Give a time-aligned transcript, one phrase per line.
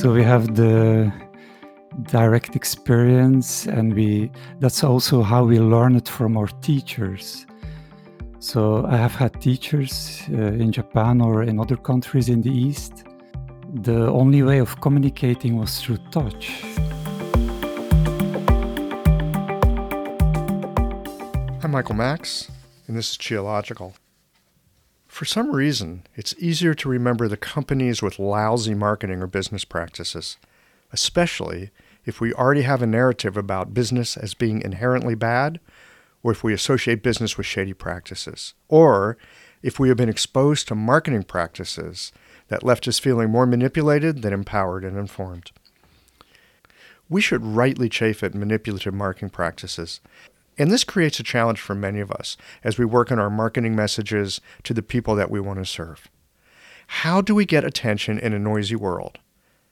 [0.00, 1.12] So we have the
[2.04, 7.44] direct experience and we that's also how we learn it from our teachers.
[8.38, 13.04] So I have had teachers uh, in Japan or in other countries in the East.
[13.82, 16.64] The only way of communicating was through touch.
[21.62, 22.50] I'm Michael Max,
[22.88, 23.92] and this is Qiological.
[25.20, 30.38] For some reason, it's easier to remember the companies with lousy marketing or business practices,
[30.94, 31.68] especially
[32.06, 35.60] if we already have a narrative about business as being inherently bad,
[36.22, 39.18] or if we associate business with shady practices, or
[39.62, 42.12] if we have been exposed to marketing practices
[42.48, 45.50] that left us feeling more manipulated than empowered and informed.
[47.10, 50.00] We should rightly chafe at manipulative marketing practices
[50.58, 53.74] and this creates a challenge for many of us as we work on our marketing
[53.74, 56.08] messages to the people that we want to serve.
[56.86, 59.18] How do we get attention in a noisy world?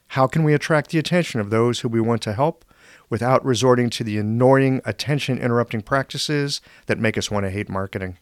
[0.09, 2.65] How can we attract the attention of those who we want to help
[3.11, 8.19] without resorting to the annoying attention interrupting practices that make us want to hate marketing?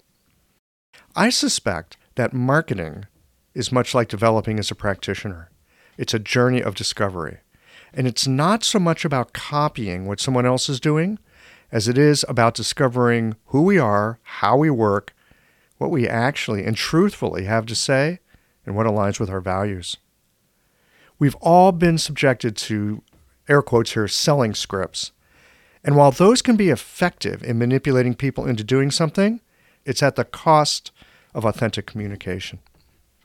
[1.15, 3.07] I suspect that marketing
[3.55, 5.51] is much like developing as a practitioner.
[5.97, 7.39] It's a journey of discovery.
[7.95, 11.19] And it's not so much about copying what someone else is doing
[11.73, 15.15] as it is about discovering who we are, how we work,
[15.79, 18.21] what we actually and truthfully have to say,
[18.65, 19.97] and what aligns with our values.
[21.19, 23.03] We've all been subjected to,
[23.49, 25.13] air quotes here, selling scripts.
[25.85, 29.41] And while those can be effective in manipulating people into doing something,
[29.85, 30.91] it's at the cost
[31.33, 32.59] of authentic communication.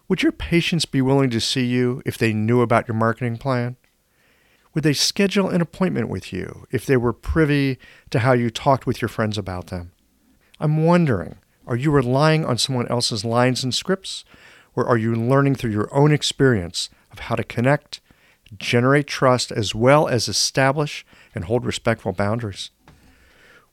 [0.07, 3.77] Would your patients be willing to see you if they knew about your marketing plan?
[4.73, 7.77] Would they schedule an appointment with you if they were privy
[8.09, 9.91] to how you talked with your friends about them?
[10.59, 14.25] I'm wondering are you relying on someone else's lines and scripts,
[14.75, 18.01] or are you learning through your own experience of how to connect,
[18.57, 21.05] generate trust, as well as establish
[21.35, 22.71] and hold respectful boundaries?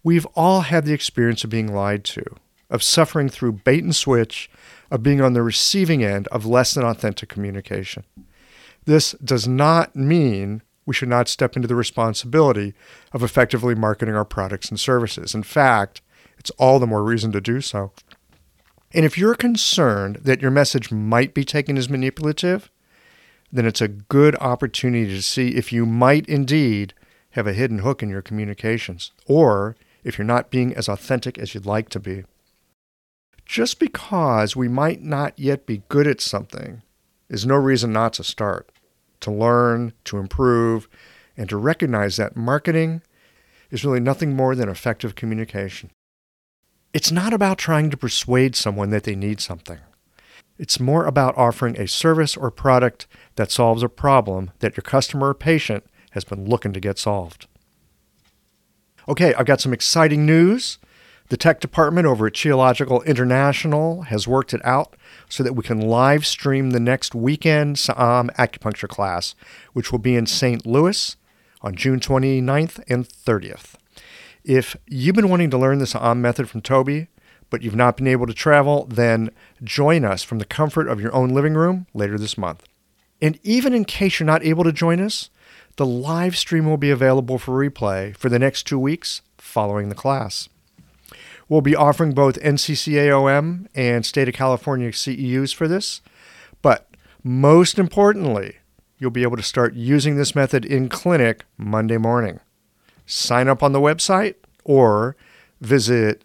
[0.02, 2.24] We've all had the experience of being lied to,
[2.70, 4.50] of suffering through bait and switch,
[4.90, 8.04] of being on the receiving end of less than authentic communication.
[8.84, 12.72] This does not mean we should not step into the responsibility
[13.12, 15.34] of effectively marketing our products and services.
[15.34, 16.00] In fact,
[16.38, 17.92] it's all the more reason to do so.
[18.94, 22.70] And if you're concerned that your message might be taken as manipulative,
[23.52, 26.94] then it's a good opportunity to see if you might indeed
[27.32, 31.52] have a hidden hook in your communications, or if you're not being as authentic as
[31.52, 32.24] you'd like to be.
[33.44, 36.80] Just because we might not yet be good at something
[37.28, 38.70] is no reason not to start
[39.20, 40.88] to learn, to improve,
[41.36, 43.02] and to recognize that marketing
[43.70, 45.90] is really nothing more than effective communication.
[46.92, 49.78] It's not about trying to persuade someone that they need something.
[50.58, 53.06] It's more about offering a service or product
[53.36, 57.46] that solves a problem that your customer or patient has been looking to get solved.
[59.06, 60.78] Okay, I've got some exciting news.
[61.28, 64.96] The tech department over at Qiological International has worked it out
[65.28, 69.34] so that we can live stream the next weekend Sa'am acupuncture class,
[69.74, 70.64] which will be in St.
[70.64, 71.16] Louis
[71.60, 73.74] on June 29th and 30th.
[74.42, 77.08] If you've been wanting to learn the Sa'am method from Toby,
[77.50, 79.30] but you've not been able to travel, then
[79.62, 82.64] join us from the comfort of your own living room later this month.
[83.20, 85.28] And even in case you're not able to join us,
[85.76, 89.94] the live stream will be available for replay for the next two weeks following the
[89.94, 90.48] class.
[91.48, 96.02] We'll be offering both NCCAOM and State of California CEUs for this.
[96.60, 96.90] But
[97.24, 98.58] most importantly,
[98.98, 102.40] you'll be able to start using this method in clinic Monday morning.
[103.06, 105.16] Sign up on the website or
[105.60, 106.22] visit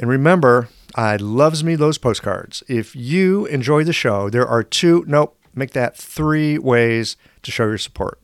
[0.00, 2.62] And remember, I loves me those postcards.
[2.68, 7.64] If you enjoy the show, there are two, nope, make that three ways to show
[7.64, 8.20] your support.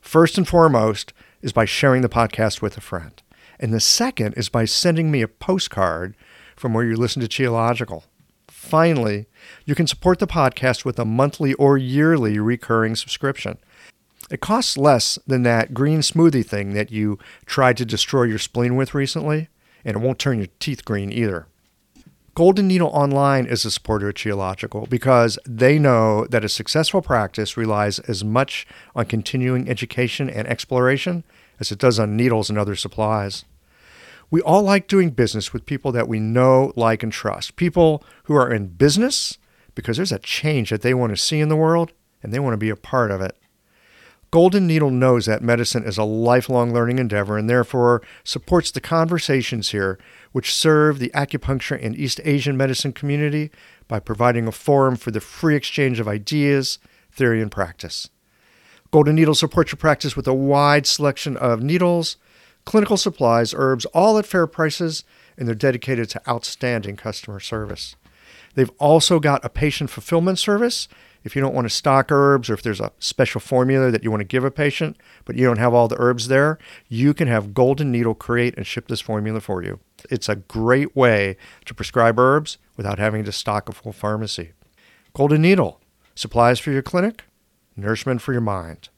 [0.00, 1.12] First and foremost
[1.42, 3.22] is by sharing the podcast with a friend.
[3.58, 6.16] And the second is by sending me a postcard
[6.56, 8.04] from where you listen to Qiological.
[8.48, 9.26] Finally,
[9.64, 13.58] you can support the podcast with a monthly or yearly recurring subscription.
[14.30, 18.76] It costs less than that green smoothie thing that you tried to destroy your spleen
[18.76, 19.48] with recently,
[19.84, 21.46] and it won't turn your teeth green either.
[22.36, 27.56] Golden Needle Online is a supporter of Qiological because they know that a successful practice
[27.56, 31.24] relies as much on continuing education and exploration
[31.58, 33.44] as it does on needles and other supplies.
[34.30, 37.56] We all like doing business with people that we know, like, and trust.
[37.56, 39.36] People who are in business
[39.74, 41.92] because there's a change that they want to see in the world
[42.22, 43.36] and they want to be a part of it.
[44.30, 49.70] Golden Needle knows that medicine is a lifelong learning endeavor and therefore supports the conversations
[49.70, 49.98] here,
[50.30, 53.50] which serve the acupuncture and East Asian medicine community
[53.88, 56.78] by providing a forum for the free exchange of ideas,
[57.10, 58.08] theory, and practice.
[58.92, 62.16] Golden Needle supports your practice with a wide selection of needles,
[62.64, 65.02] clinical supplies, herbs, all at fair prices,
[65.36, 67.96] and they're dedicated to outstanding customer service.
[68.54, 70.86] They've also got a patient fulfillment service
[71.22, 74.10] if you don't want to stock herbs or if there's a special formula that you
[74.10, 76.58] want to give a patient, but you don't have all the herbs there,
[76.88, 79.80] you can have Golden Needle create and ship this formula for you.
[80.10, 81.36] It's a great way
[81.66, 84.52] to prescribe herbs without having to stock a full pharmacy.
[85.12, 85.80] Golden Needle,
[86.14, 87.24] supplies for your clinic,
[87.76, 88.88] nourishment for your mind.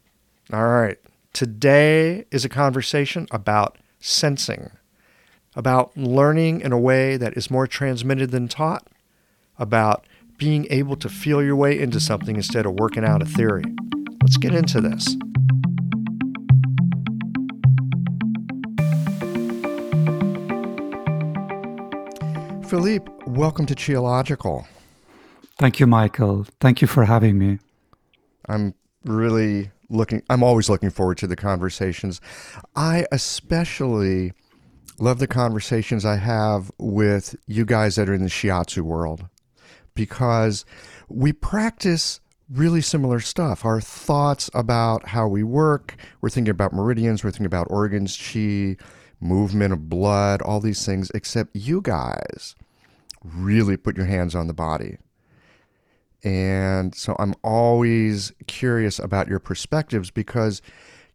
[0.52, 0.98] All right,
[1.32, 4.70] today is a conversation about sensing,
[5.56, 8.86] about learning in a way that is more transmitted than taught,
[9.58, 10.06] about
[10.42, 13.62] being able to feel your way into something instead of working out a theory.
[14.22, 15.06] Let's get into this.
[22.68, 24.66] Philippe, welcome to Qiological.
[25.60, 26.48] Thank you, Michael.
[26.58, 27.60] Thank you for having me.
[28.48, 28.74] I'm
[29.04, 32.20] really looking, I'm always looking forward to the conversations.
[32.74, 34.32] I especially
[34.98, 39.28] love the conversations I have with you guys that are in the shiatsu world
[39.94, 40.64] because
[41.08, 43.64] we practice really similar stuff.
[43.64, 48.76] Our thoughts about how we work, we're thinking about meridians, we're thinking about organs, chi,
[49.20, 52.54] movement of blood, all these things, except you guys
[53.22, 54.98] really put your hands on the body.
[56.24, 60.62] And so I'm always curious about your perspectives because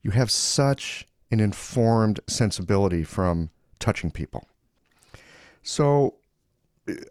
[0.02, 4.48] you have such an informed sensibility from touching people.
[5.64, 6.16] So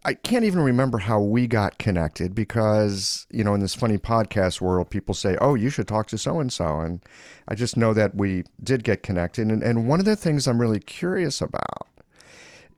[0.04, 4.60] I can't even remember how we got connected because, you know, in this funny podcast
[4.60, 6.80] world, people say, oh, you should talk to so and so.
[6.80, 7.02] And
[7.46, 9.48] I just know that we did get connected.
[9.48, 11.88] And, and one of the things I'm really curious about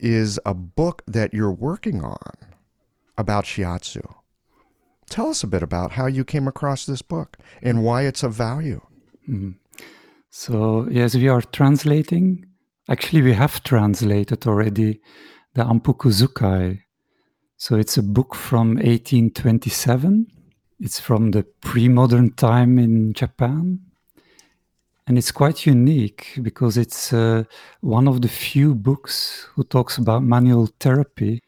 [0.01, 2.37] is a book that you're working on
[3.17, 4.15] about shiatsu.
[5.09, 8.35] Tell us a bit about how you came across this book and why it's of
[8.35, 8.81] value.
[9.29, 9.57] Mm.
[10.31, 12.45] So, yes, we are translating.
[12.89, 15.01] Actually, we have translated already
[15.55, 16.83] the Anpuku Zukai
[17.61, 20.29] so it's a book from 1827.
[20.79, 23.81] It's from the pre modern time in Japan.
[25.09, 27.43] And it's quite unique because it's uh,
[27.81, 31.43] one of the few books who talks about manual therapy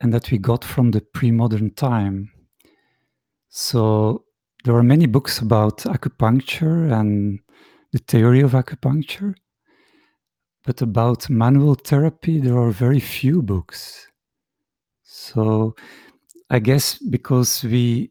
[0.00, 2.30] and that we got from the pre modern time.
[3.48, 4.26] So
[4.62, 7.40] there are many books about acupuncture and
[7.90, 9.34] the theory of acupuncture.
[10.64, 14.06] But about manual therapy, there are very few books.
[15.20, 15.74] So
[16.48, 18.10] I guess because we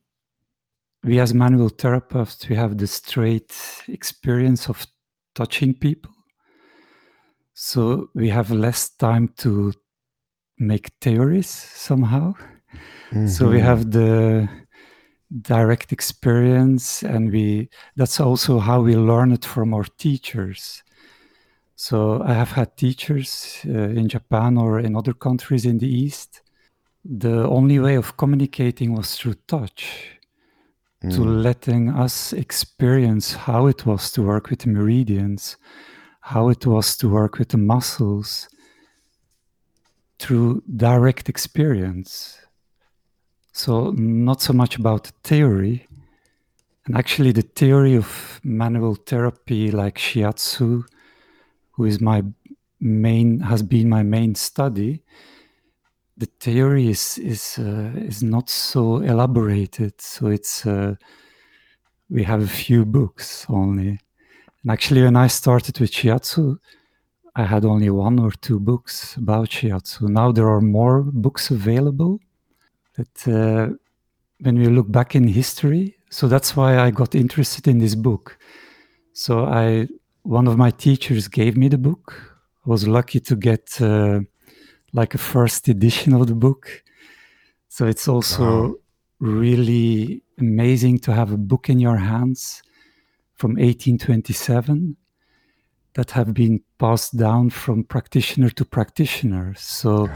[1.04, 3.54] we as manual therapists we have the straight
[3.88, 4.86] experience of
[5.34, 6.12] touching people.
[7.54, 9.74] So we have less time to
[10.58, 12.34] make theories somehow.
[13.12, 13.28] Mm-hmm.
[13.28, 13.66] So we mm-hmm.
[13.66, 14.50] have the
[15.42, 20.82] direct experience and we that's also how we learn it from our teachers
[21.76, 26.42] so i have had teachers uh, in japan or in other countries in the east
[27.04, 30.18] the only way of communicating was through touch
[31.04, 31.14] mm.
[31.14, 35.58] to letting us experience how it was to work with the meridians
[36.22, 38.50] how it was to work with the muscles
[40.20, 42.38] through direct experience
[43.54, 45.88] so not so much about theory
[46.86, 50.84] and actually the theory of manual therapy like shiatsu
[51.72, 52.24] who is my
[52.80, 55.02] main has been my main study
[56.20, 59.94] the theory is is uh, is not so elaborated.
[60.02, 60.96] So it's uh,
[62.10, 64.00] we have a few books only.
[64.62, 66.58] And actually, when I started with shiatsu,
[67.36, 70.10] I had only one or two books about shiatsu.
[70.10, 72.20] Now there are more books available.
[72.98, 73.70] But uh,
[74.42, 78.38] when we look back in history, so that's why I got interested in this book.
[79.14, 79.88] So I,
[80.24, 82.14] one of my teachers gave me the book.
[82.66, 84.20] I was lucky to get uh,
[84.94, 86.84] like a first edition of the book.
[87.68, 88.76] So it's also wow.
[89.20, 92.64] really amazing to have a book in your hands
[93.36, 94.98] from 1827
[95.94, 99.54] that have been passed down from practitioner to practitioner.
[99.58, 100.10] So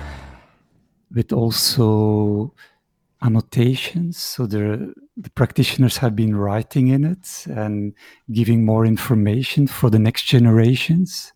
[1.13, 2.53] with also
[3.24, 4.18] annotations.
[4.18, 7.94] So the, the practitioners have been writing in it and
[8.32, 11.32] giving more information for the next generations.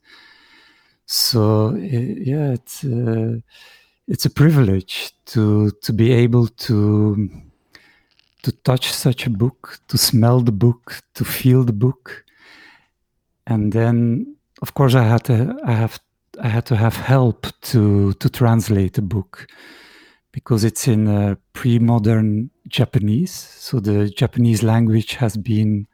[1.07, 3.39] So yeah, it's uh,
[4.07, 7.29] it's a privilege to to be able to
[8.43, 12.23] to touch such a book, to smell the book, to feel the book.
[13.45, 15.99] And then, of course, I had to, I have,
[16.41, 19.47] I had to have help to to translate the book
[20.31, 23.31] because it's in uh, pre-modern Japanese.
[23.31, 25.87] So the Japanese language has been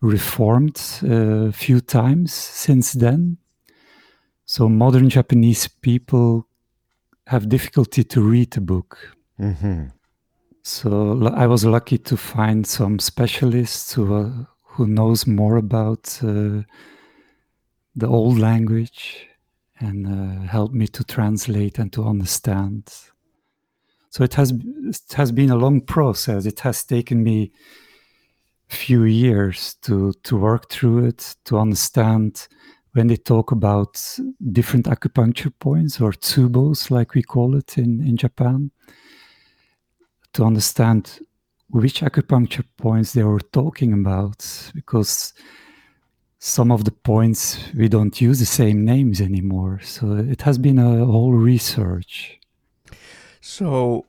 [0.00, 3.38] reformed a few times since then.
[4.46, 6.46] So modern Japanese people
[7.26, 9.16] have difficulty to read the book.
[9.40, 9.86] Mm-hmm.
[10.62, 14.30] So I was lucky to find some specialists who uh,
[14.62, 16.62] who knows more about uh,
[17.94, 19.28] the old language
[19.78, 22.92] and uh, help me to translate and to understand.
[24.10, 26.46] So it has it has been a long process.
[26.46, 27.52] It has taken me
[28.70, 32.48] a few years to to work through it to understand
[32.94, 34.00] when they talk about
[34.52, 38.70] different acupuncture points or tsubos, like we call it in, in Japan,
[40.32, 41.20] to understand
[41.70, 45.34] which acupuncture points they were talking about, because
[46.38, 49.80] some of the points we don't use the same names anymore.
[49.82, 52.38] So it has been a whole research.
[53.40, 54.06] So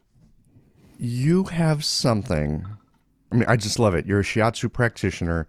[0.99, 2.65] you have something.
[3.31, 4.05] I mean, I just love it.
[4.05, 5.47] You're a shiatsu practitioner.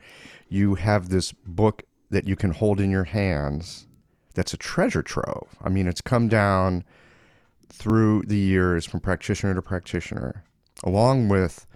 [0.48, 3.86] You have this book that you can hold in your hands
[4.36, 5.48] that's a treasure trove.
[5.62, 6.84] I mean, it's come down
[7.68, 10.44] through the years from practitioner to practitioner,
[10.84, 11.66] along with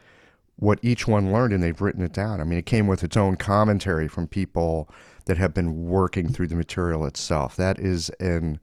[0.57, 2.41] what each one learned, and they've written it down.
[2.41, 4.91] I mean, it came with its own commentary from people
[5.25, 7.57] that have been working through the material itself.
[7.57, 8.61] That is an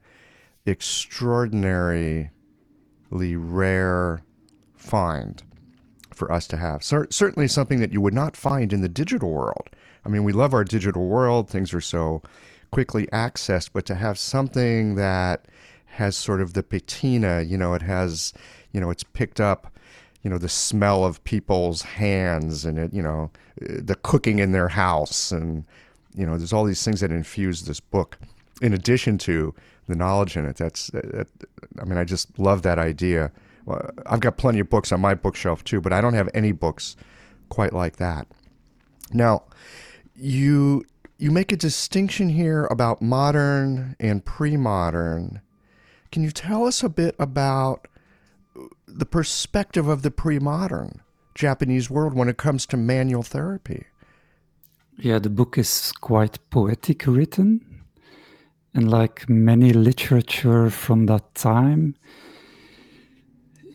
[0.67, 2.29] extraordinarily
[3.09, 4.21] rare
[4.75, 5.43] find
[6.13, 6.83] for us to have.
[6.83, 9.69] certainly something that you would not find in the digital world.
[10.08, 12.22] I mean, we love our digital world, things are so
[12.72, 15.46] quickly accessed, but to have something that
[15.86, 18.32] has sort of the patina, you know, it has,
[18.72, 19.74] you know, it's picked up,
[20.24, 23.30] you know, the smell of people's hands and it, you know,
[23.62, 25.30] eh, the cooking in their house.
[25.34, 25.66] And,
[26.16, 28.18] you know, there's all these things that infuse this book
[28.62, 29.54] in addition to
[29.90, 30.56] the knowledge in it.
[30.56, 31.28] That's, that,
[31.82, 33.30] I mean, I just love that idea.
[34.06, 36.96] I've got plenty of books on my bookshelf too, but I don't have any books
[37.50, 38.26] quite like that.
[39.14, 39.44] Now,
[40.17, 40.86] you
[41.19, 45.41] you make a distinction here about modern and pre-modern.
[46.12, 47.88] Can you tell us a bit about
[48.88, 51.01] the perspective of the pre-modern
[51.33, 53.86] Japanese world when it comes to manual therapy?
[54.97, 57.83] Yeah, the book is quite poetic written.
[58.74, 61.95] And like many literature from that time,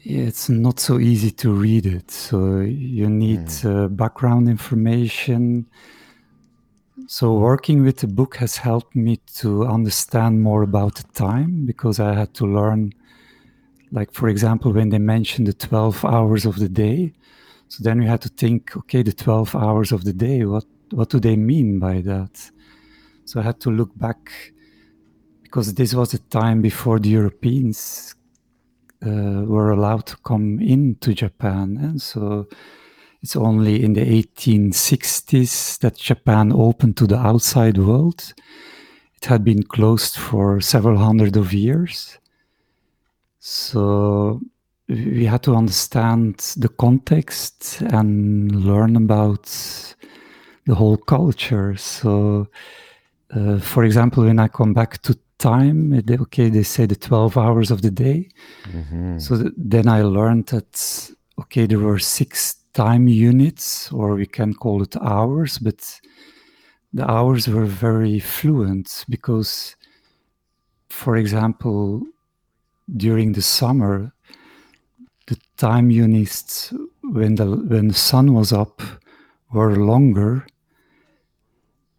[0.04, 2.10] it's not so easy to read it.
[2.10, 3.84] So you need mm.
[3.84, 5.66] uh, background information
[7.06, 12.00] so, working with the book has helped me to understand more about the time because
[12.00, 12.92] I had to learn,
[13.90, 17.12] like, for example, when they mentioned the 12 hours of the day.
[17.68, 21.08] So then we had to think, okay, the 12 hours of the day, what, what
[21.08, 22.50] do they mean by that?
[23.24, 24.52] So I had to look back
[25.42, 28.14] because this was a time before the Europeans
[29.04, 31.78] uh, were allowed to come into Japan.
[31.80, 32.46] And so
[33.22, 38.34] it's only in the 1860s that Japan opened to the outside world.
[39.16, 42.18] It had been closed for several hundred of years.
[43.38, 44.40] So
[44.88, 49.44] we had to understand the context and learn about
[50.66, 51.76] the whole culture.
[51.76, 52.48] So,
[53.30, 57.36] uh, for example, when I come back to time, they, okay, they say the 12
[57.36, 58.28] hours of the day.
[58.64, 59.18] Mm-hmm.
[59.18, 61.10] So th- then I learned that,
[61.40, 66.00] okay, there were six time units, or we can call it hours, but
[66.92, 69.76] the hours were very fluent because,
[70.88, 72.02] for example,
[72.96, 74.12] during the summer,
[75.26, 78.82] the time units when the when the sun was up
[79.52, 80.46] were longer,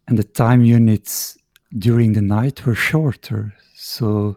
[0.06, 1.38] and the time units
[1.78, 3.54] during the night were shorter.
[3.74, 4.36] So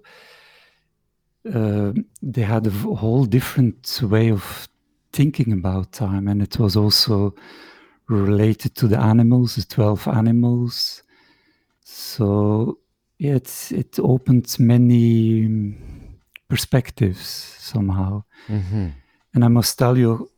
[1.54, 4.68] uh, they had a whole different way of
[5.18, 7.34] thinking about time, and it was also
[8.08, 11.04] related to the animals, the twelve animals.
[11.84, 12.78] So
[13.18, 15.76] yeah, it's it opened many
[16.50, 17.26] perspectives
[17.74, 18.88] somehow, mm-hmm.
[19.34, 20.30] and I must tell you,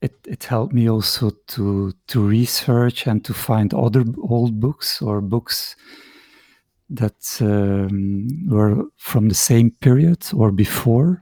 [0.00, 5.20] it it helped me also to to research and to find other old books or
[5.20, 5.76] books
[6.90, 11.20] that um, were from the same period or before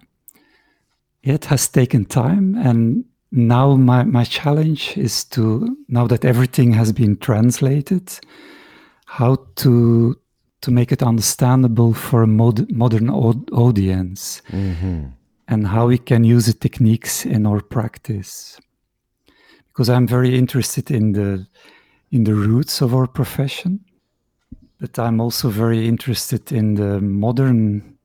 [1.28, 6.92] it has taken time and now my, my challenge is to now that everything has
[6.92, 8.18] been translated
[9.06, 10.16] how to
[10.60, 15.04] to make it understandable for a mod, modern audience mm-hmm.
[15.46, 18.58] and how we can use the techniques in our practice
[19.78, 21.46] because I'm very interested in the
[22.10, 23.84] in the roots of our profession,
[24.80, 27.97] but I'm also very interested in the modern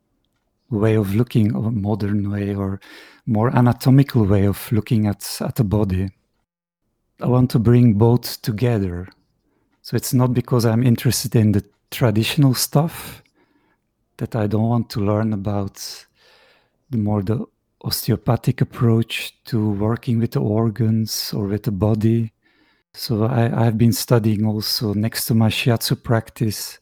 [0.80, 2.80] way of looking, or modern way, or
[3.26, 6.10] more anatomical way of looking at, at the body.
[7.22, 9.08] I want to bring both together.
[9.82, 13.24] So it's not because I'm interested in the traditional stuff
[14.18, 16.06] that I don't want to learn about
[16.90, 17.46] the more the
[17.82, 22.32] osteopathic approach to working with the organs or with the body.
[22.94, 26.80] So I, I've been studying also next to my shiatsu practice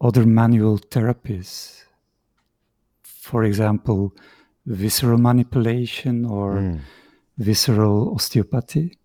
[0.00, 1.82] other manual therapies.
[3.22, 4.12] For example,
[4.66, 6.80] visceral manipulation or mm.
[7.38, 8.98] visceral osteopathy,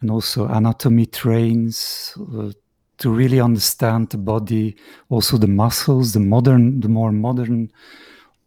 [0.00, 2.52] and also anatomy trains uh,
[2.96, 4.76] to really understand the body,
[5.10, 7.70] also the muscles, the modern, the more modern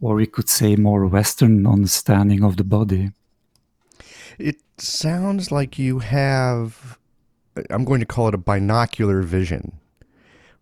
[0.01, 3.11] or we could say more Western understanding of the body.
[4.39, 6.97] It sounds like you have,
[7.69, 9.79] I'm going to call it a binocular vision,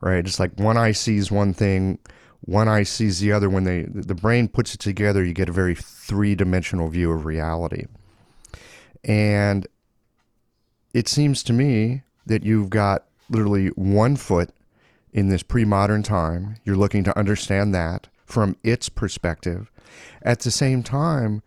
[0.02, 0.26] right?
[0.26, 2.00] It's like one eye sees one thing,
[2.46, 3.50] one eye sees the other.
[3.50, 7.26] When they, the brain puts it together, you get a very three dimensional view of
[7.26, 7.86] reality.
[9.04, 9.68] And
[10.94, 14.50] it seems to me that you've got literally one foot
[15.12, 16.58] in this pre modern time.
[16.64, 19.72] You're looking to understand that from its perspective.
[20.22, 21.44] At the same time,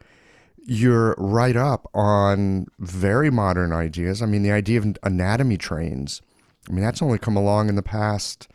[0.64, 4.22] you're right up on very modern ideas.
[4.22, 6.22] I mean, the idea of anatomy trains,
[6.68, 8.48] I mean, that's only come along in the past,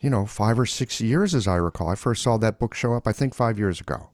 [0.00, 1.88] you know, five or six years, as I recall.
[1.88, 4.10] I first saw that book show up, I think, five years ago.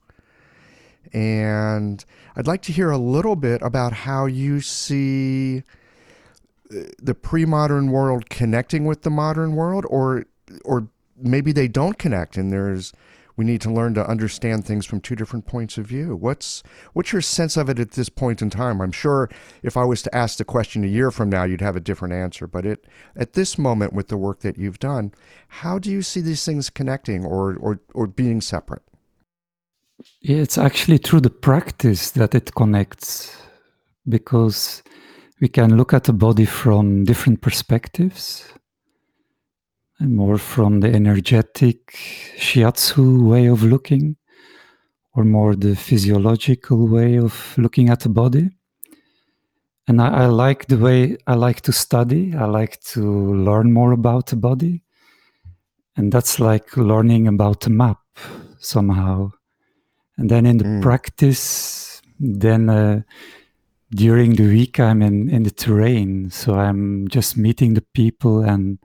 [1.12, 2.04] And
[2.36, 5.58] I'd like to hear a little bit about how you see
[6.70, 10.24] uh, the pre-modern world connecting with the modern world or
[10.64, 12.92] or maybe they don't connect and there's
[13.36, 16.16] we need to learn to understand things from two different points of view.
[16.16, 16.62] What's
[16.92, 18.80] what's your sense of it at this point in time?
[18.80, 19.30] I'm sure
[19.62, 22.14] if I was to ask the question a year from now, you'd have a different
[22.14, 22.46] answer.
[22.46, 25.12] But it, at this moment, with the work that you've done,
[25.48, 28.82] how do you see these things connecting or or, or being separate?
[30.20, 33.36] It's actually through the practice that it connects,
[34.08, 34.82] because
[35.40, 38.44] we can look at the body from different perspectives
[40.08, 41.92] more from the energetic
[42.38, 44.16] shiatsu way of looking,
[45.14, 48.50] or more the physiological way of looking at the body.
[49.88, 52.34] And I, I, like the way I like to study.
[52.34, 54.82] I like to learn more about the body.
[55.96, 58.00] And that's like learning about a map
[58.58, 59.32] somehow.
[60.16, 60.82] And then in the mm.
[60.82, 63.02] practice, then uh,
[63.90, 66.30] during the week, I'm in, in the terrain.
[66.30, 68.78] So I'm just meeting the people and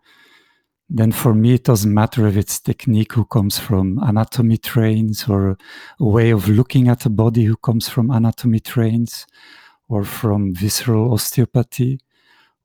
[0.89, 5.58] then for me it doesn't matter if it's technique who comes from anatomy trains or
[6.00, 9.28] a way of looking at the body who comes from anatomy trains
[9.89, 12.00] or from visceral osteopathy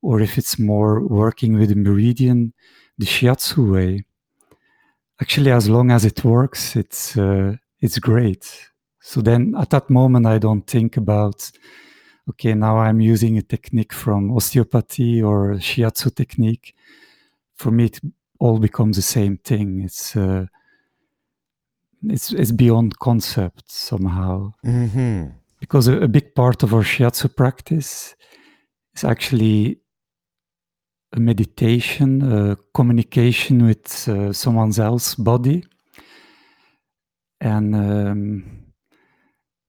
[0.02, 2.52] or if it's more working with the meridian
[2.98, 4.04] the shiatsu way.
[5.20, 8.68] Actually as long as it works it's uh, it's great.
[9.00, 11.50] So then at that moment i don't think about
[12.30, 16.76] okay now i'm using a technique from osteopathy or shiatsu technique
[17.62, 18.00] for me it
[18.38, 19.82] all becomes the same thing.
[19.84, 20.46] It's uh,
[22.02, 24.52] it's it's beyond concept somehow.
[24.66, 25.28] Mm-hmm.
[25.60, 28.16] because a, a, big part of our shiatsu practice
[28.96, 29.78] is actually
[31.12, 35.64] a meditation a communication with uh, someone else's body.
[37.40, 38.62] And um,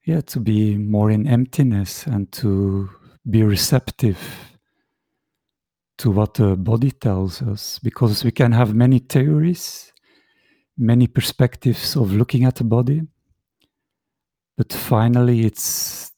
[0.05, 2.89] yeah to be more in emptiness and to
[3.29, 4.19] be receptive
[5.97, 9.91] to what the body tells us because we can have many theories,
[10.77, 13.01] many perspectives of looking at the body,
[14.57, 16.11] but finally it's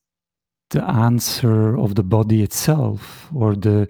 [0.70, 3.88] the answer of the body itself or the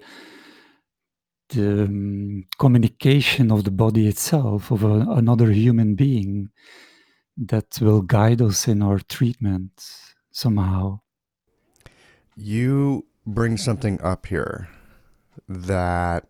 [1.50, 6.48] the um, communication of the body itself of a, another human being
[7.36, 9.70] that will guide us in our treatment
[10.32, 10.98] somehow.
[12.34, 14.68] You bring something up here
[15.48, 16.26] that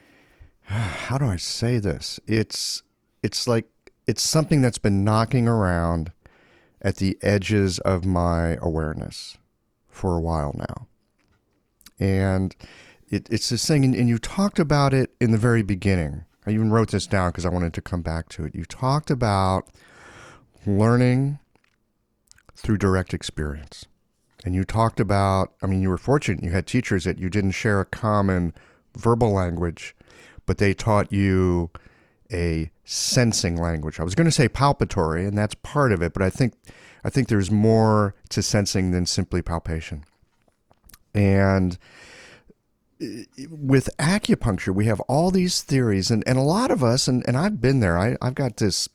[0.62, 2.20] how do I say this?
[2.26, 2.82] It's
[3.22, 3.66] it's like
[4.06, 6.12] it's something that's been knocking around
[6.80, 9.38] at the edges of my awareness
[9.88, 10.86] for a while now.
[11.98, 12.54] And
[13.08, 16.24] it, it's this thing, and, and you talked about it in the very beginning.
[16.46, 18.54] I even wrote this down because I wanted to come back to it.
[18.54, 19.68] You talked about
[20.66, 21.38] learning
[22.54, 23.86] through direct experience.
[24.46, 27.50] And you talked about, I mean, you were fortunate you had teachers that you didn't
[27.50, 28.54] share a common
[28.96, 29.96] verbal language,
[30.46, 31.68] but they taught you
[32.32, 33.98] a sensing language.
[33.98, 36.54] I was going to say palpatory, and that's part of it, but I think
[37.02, 40.04] I think there's more to sensing than simply palpation.
[41.12, 41.76] And
[43.50, 47.36] with acupuncture, we have all these theories, and, and a lot of us, and, and
[47.36, 48.88] I've been there, I, I've got this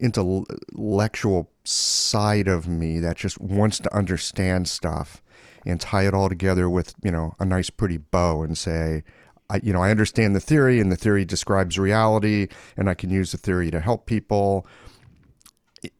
[0.00, 5.22] intellectual side of me that just wants to understand stuff
[5.64, 9.04] and tie it all together with, you know, a nice pretty bow and say,
[9.48, 13.10] I, you know, I understand the theory and the theory describes reality and I can
[13.10, 14.66] use the theory to help people.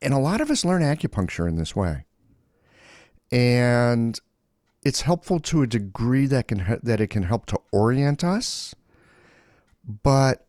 [0.00, 2.06] And a lot of us learn acupuncture in this way.
[3.30, 4.18] And
[4.84, 8.74] it's helpful to a degree that can that it can help to orient us.
[10.02, 10.46] But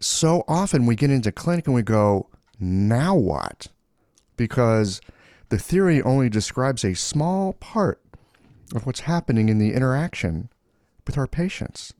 [0.00, 2.28] so often we get into clinic and we go,
[2.58, 3.68] now what?
[4.36, 5.00] Because
[5.48, 8.00] the theory only describes a small part
[8.74, 10.48] of what's happening in the interaction
[11.06, 11.92] with our patients.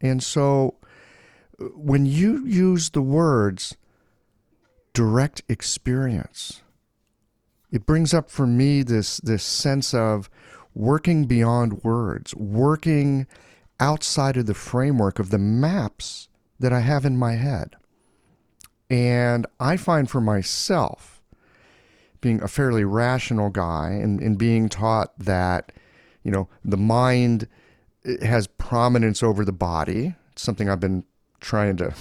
[0.00, 0.74] And so
[1.74, 3.76] when you use the words
[4.92, 6.62] direct experience,
[7.70, 10.30] it brings up for me this, this sense of
[10.74, 13.26] working beyond words, working
[13.80, 17.76] outside of the framework of the maps that I have in my head.
[18.90, 21.17] And I find for myself,
[22.20, 25.72] being a fairly rational guy and, and being taught that,
[26.22, 27.48] you know, the mind
[28.22, 30.14] has prominence over the body.
[30.32, 31.04] It's something I've been
[31.40, 31.94] trying to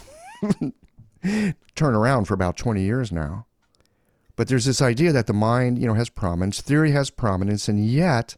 [1.75, 3.45] turn around for about 20 years now.
[4.35, 7.83] But there's this idea that the mind, you know, has prominence, theory has prominence, and
[7.85, 8.37] yet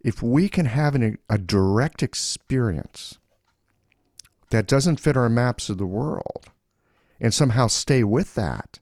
[0.00, 3.18] if we can have an, a direct experience
[4.50, 6.50] that doesn't fit our maps of the world
[7.20, 8.80] and somehow stay with that,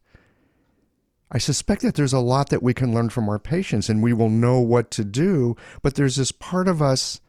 [1.31, 4.13] I suspect that there's a lot that we can learn from our patients and we
[4.13, 5.57] will know what to do.
[5.83, 7.21] But there's this part of us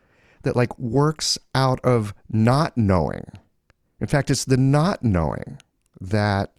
[0.43, 3.25] that like works out of not knowing.
[3.99, 5.59] In fact, it's the not knowing
[5.99, 6.51] that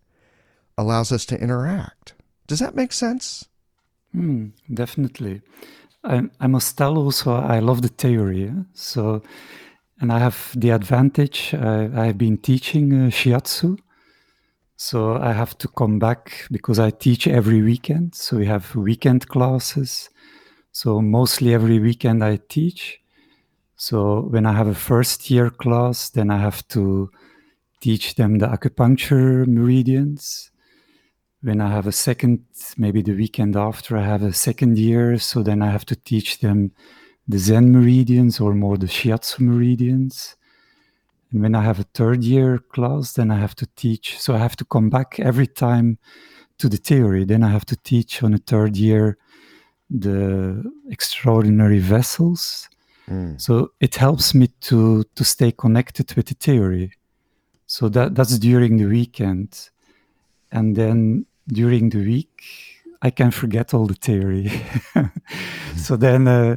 [0.78, 2.14] allows us to interact.
[2.46, 3.48] Does that make sense?
[4.14, 5.42] Mm, definitely.
[6.04, 8.52] I, I must tell also I love the theory.
[8.74, 9.22] So,
[10.00, 11.54] and I have the advantage.
[11.54, 13.78] I, I've been teaching uh, shiatsu,
[14.82, 18.16] so I have to come back because I teach every weekend.
[18.16, 20.10] So we have weekend classes.
[20.72, 23.00] So mostly every weekend I teach.
[23.76, 27.12] So when I have a first year class, then I have to
[27.80, 30.50] teach them the acupuncture meridians.
[31.42, 32.40] When I have a second,
[32.76, 35.16] maybe the weekend after, I have a second year.
[35.18, 36.72] So then I have to teach them
[37.28, 40.34] the Zen meridians or more the Shiatsu meridians.
[41.32, 44.18] And when I have a third year class, then I have to teach.
[44.18, 45.98] So I have to come back every time
[46.58, 47.24] to the theory.
[47.24, 49.18] Then I have to teach on a third year
[49.90, 52.68] the extraordinary vessels
[53.08, 53.40] Mm.
[53.40, 56.92] So it helps me to to stay connected with the theory.
[57.66, 59.70] So that that's during the weekend,
[60.50, 62.42] and then during the week
[63.02, 64.50] I can forget all the theory.
[65.76, 66.56] so then uh,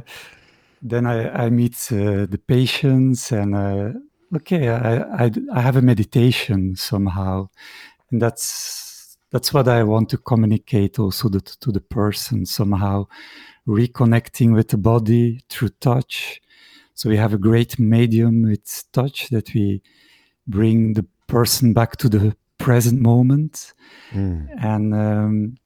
[0.82, 3.98] then I, I meet uh, the patients and uh,
[4.36, 7.48] okay I, I I have a meditation somehow,
[8.10, 13.06] and that's that's what I want to communicate also to, to the person somehow
[13.66, 16.40] reconnecting with the body through touch.
[16.94, 19.82] So we have a great medium with touch that we
[20.46, 23.74] bring the person back to the present moment.
[24.12, 24.48] Mm.
[24.62, 25.56] And um,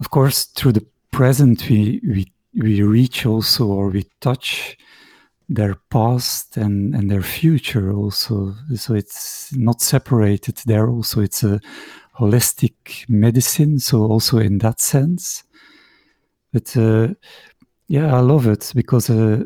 [0.00, 4.76] of course, through the present, we, we, we reach also or we touch
[5.48, 8.54] their past and, and their future also.
[8.76, 11.20] So it's not separated there also.
[11.20, 11.60] It's a
[12.18, 13.78] holistic medicine.
[13.78, 15.44] So also in that sense.
[16.52, 17.08] But uh,
[17.88, 19.44] yeah, I love it because uh,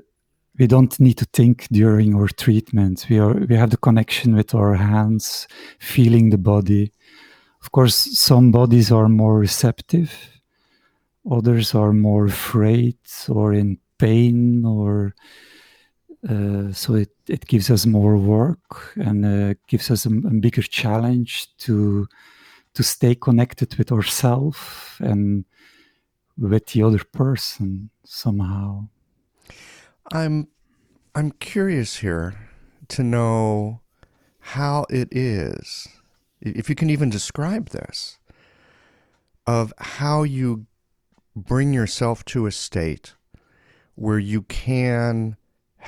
[0.59, 3.07] we don't need to think during our treatment.
[3.09, 6.93] We are we have the connection with our hands, feeling the body.
[7.63, 10.13] Of course, some bodies are more receptive,
[11.31, 15.15] others are more afraid or in pain, or
[16.27, 20.63] uh, so it, it gives us more work and uh, gives us a, a bigger
[20.63, 22.09] challenge to
[22.75, 24.59] to stay connected with ourselves
[25.01, 25.45] and
[26.37, 28.89] with the other person somehow.
[30.13, 30.49] I'm
[31.15, 32.35] I'm curious here
[32.89, 33.81] to know
[34.41, 35.89] how it is,
[36.41, 38.19] if you can even describe this,
[39.47, 40.67] of how you
[41.37, 43.15] bring yourself to a state
[43.95, 45.37] where you can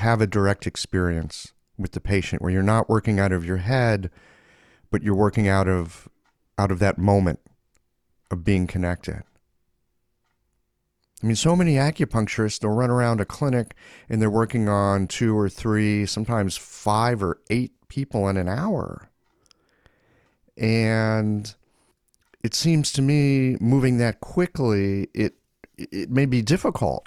[0.01, 4.11] have a direct experience with the patient, where you're not working out of your head,
[4.91, 6.09] but you're working out of
[6.59, 7.41] out of that moment
[8.31, 9.23] of being connected.
[11.23, 13.75] I mean, so many acupuncturists, they'll run around a clinic
[14.09, 19.11] and they're working on two or three, sometimes five or eight people in an hour.
[20.57, 21.55] And
[22.43, 25.35] it seems to me moving that quickly, it,
[25.77, 27.07] it may be difficult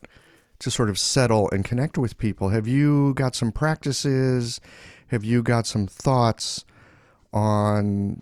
[0.63, 2.49] to sort of settle and connect with people.
[2.49, 4.61] Have you got some practices?
[5.07, 6.63] Have you got some thoughts
[7.33, 8.21] on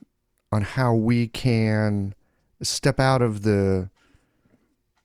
[0.51, 2.13] on how we can
[2.61, 3.89] step out of the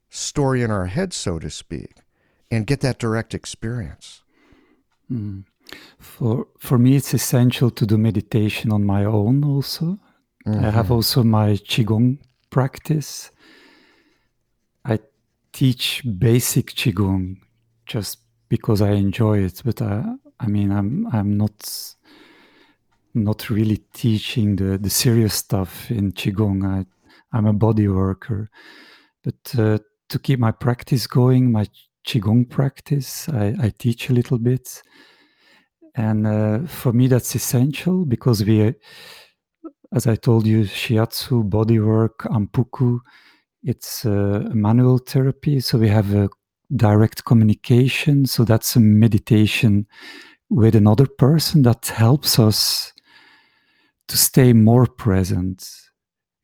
[0.08, 1.96] story in our head, so to speak,
[2.50, 4.22] and get that direct experience?
[5.12, 5.44] Mm.
[5.98, 9.44] For for me, it's essential to do meditation on my own.
[9.44, 9.98] Also,
[10.46, 10.64] mm-hmm.
[10.64, 12.18] I have also my qigong
[12.48, 13.30] practice.
[15.56, 17.36] Teach basic qigong
[17.86, 20.04] just because I enjoy it, but I,
[20.38, 21.58] I mean, I'm I'm not
[23.14, 26.58] not really teaching the the serious stuff in qigong.
[26.64, 26.84] I
[27.32, 28.50] I'm a body worker,
[29.24, 29.78] but uh,
[30.10, 31.66] to keep my practice going, my
[32.06, 34.82] qigong practice, I, I teach a little bit
[35.96, 38.74] and uh, for me, that's essential because we,
[39.92, 43.00] as I told you, shiatsu, bodywork, anpuku,
[43.66, 45.58] it's a manual therapy.
[45.58, 46.28] So we have a
[46.74, 48.24] direct communication.
[48.24, 49.88] So that's a meditation
[50.48, 52.92] with another person that helps us
[54.06, 55.68] to stay more present.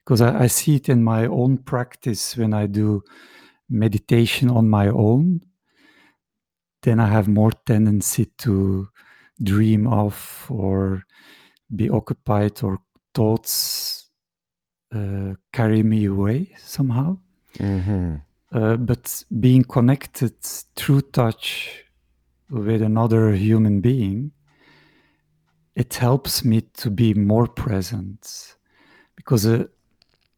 [0.05, 3.03] Because I, I see it in my own practice when I do
[3.71, 5.43] meditation on my own,
[6.83, 8.89] then I have more tendency to
[9.41, 11.05] dream of or
[11.75, 12.79] be occupied or
[13.15, 14.02] thoughts
[14.95, 17.19] uh, carry me away somehow.
[17.59, 18.17] Mm-hmm.
[18.53, 20.39] Uh, but being connected
[20.77, 21.85] through touch
[22.51, 24.33] with another human being,
[25.75, 28.57] it helps me to be more present
[29.17, 29.65] because uh,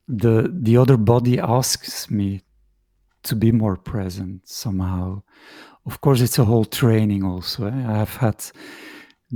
[0.06, 2.42] the the other body asks me
[3.24, 5.22] to be more present somehow.
[5.86, 7.24] Of course, it's a whole training.
[7.24, 7.70] Also, eh?
[7.70, 8.44] I have had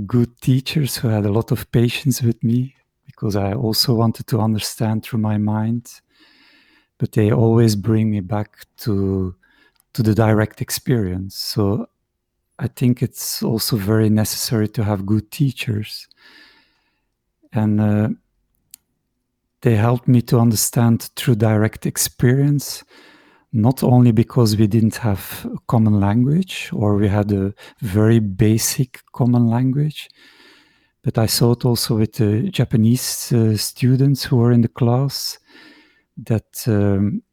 [0.05, 2.75] good teachers who had a lot of patience with me
[3.19, 5.91] because I also wanted to understand through my mind.
[6.97, 9.35] But they always bring me back to
[9.93, 11.35] to the direct experience.
[11.35, 11.87] So
[12.59, 16.07] I think it's also very necessary to have good teachers,
[17.51, 18.09] and uh,
[19.61, 22.83] they helped me to understand through direct experience
[23.51, 29.01] not only because we didn't have a common language or we had a very basic
[29.11, 30.07] common language,
[31.03, 35.39] but I saw it also with the Japanese uh, students who were in the class
[36.17, 37.23] that um,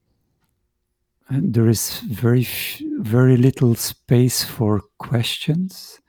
[1.31, 2.47] there is very
[3.01, 6.01] very little space for questions.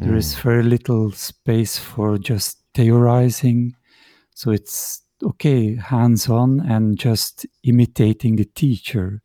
[0.00, 0.06] Mm.
[0.06, 0.48] There is hmm.
[0.48, 3.74] very little space for just theorizing.
[4.34, 9.22] So it's okay, hands on and just imitating the teacher.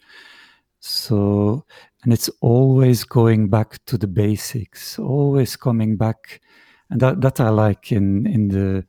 [0.79, 1.65] So,
[2.03, 6.41] and it's always going back to the basics, always coming back.
[6.93, 8.85] And that, that I like in, in the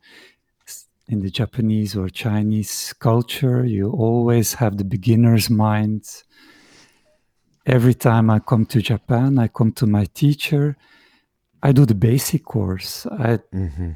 [1.07, 6.23] in the Japanese or Chinese culture, you always have the beginner's mind.
[7.67, 10.77] Every time I come to Japan, I come to my teacher.
[11.61, 13.05] I do the basic course.
[13.05, 13.91] I mm-hmm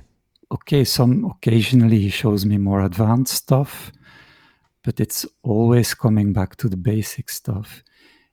[0.52, 3.92] okay, some occasionally he shows me more advanced stuff,
[4.84, 7.84] but it's always coming back to the basic stuff.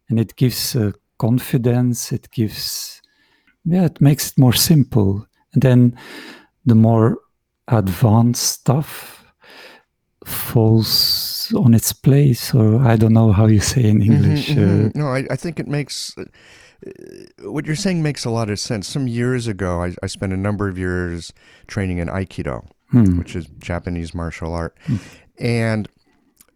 [0.08, 3.02] And it gives uh, confidence, it gives,
[3.64, 5.26] yeah, it makes it more simple.
[5.52, 5.98] And then
[6.64, 7.18] the more
[7.68, 9.24] advanced stuff
[10.24, 14.48] falls on its place, or I don't know how you say in mm-hmm, English.
[14.48, 14.86] Mm-hmm, mm-hmm.
[14.86, 16.16] Uh, no, I, I, think it makes.
[16.18, 16.24] Uh,
[17.42, 18.88] what you're saying makes a lot of sense.
[18.88, 21.32] Some years ago, I, I spent a number of years
[21.68, 23.18] training in Aikido, hmm.
[23.18, 24.76] which is Japanese martial art.
[24.86, 24.96] Hmm.
[25.38, 25.88] And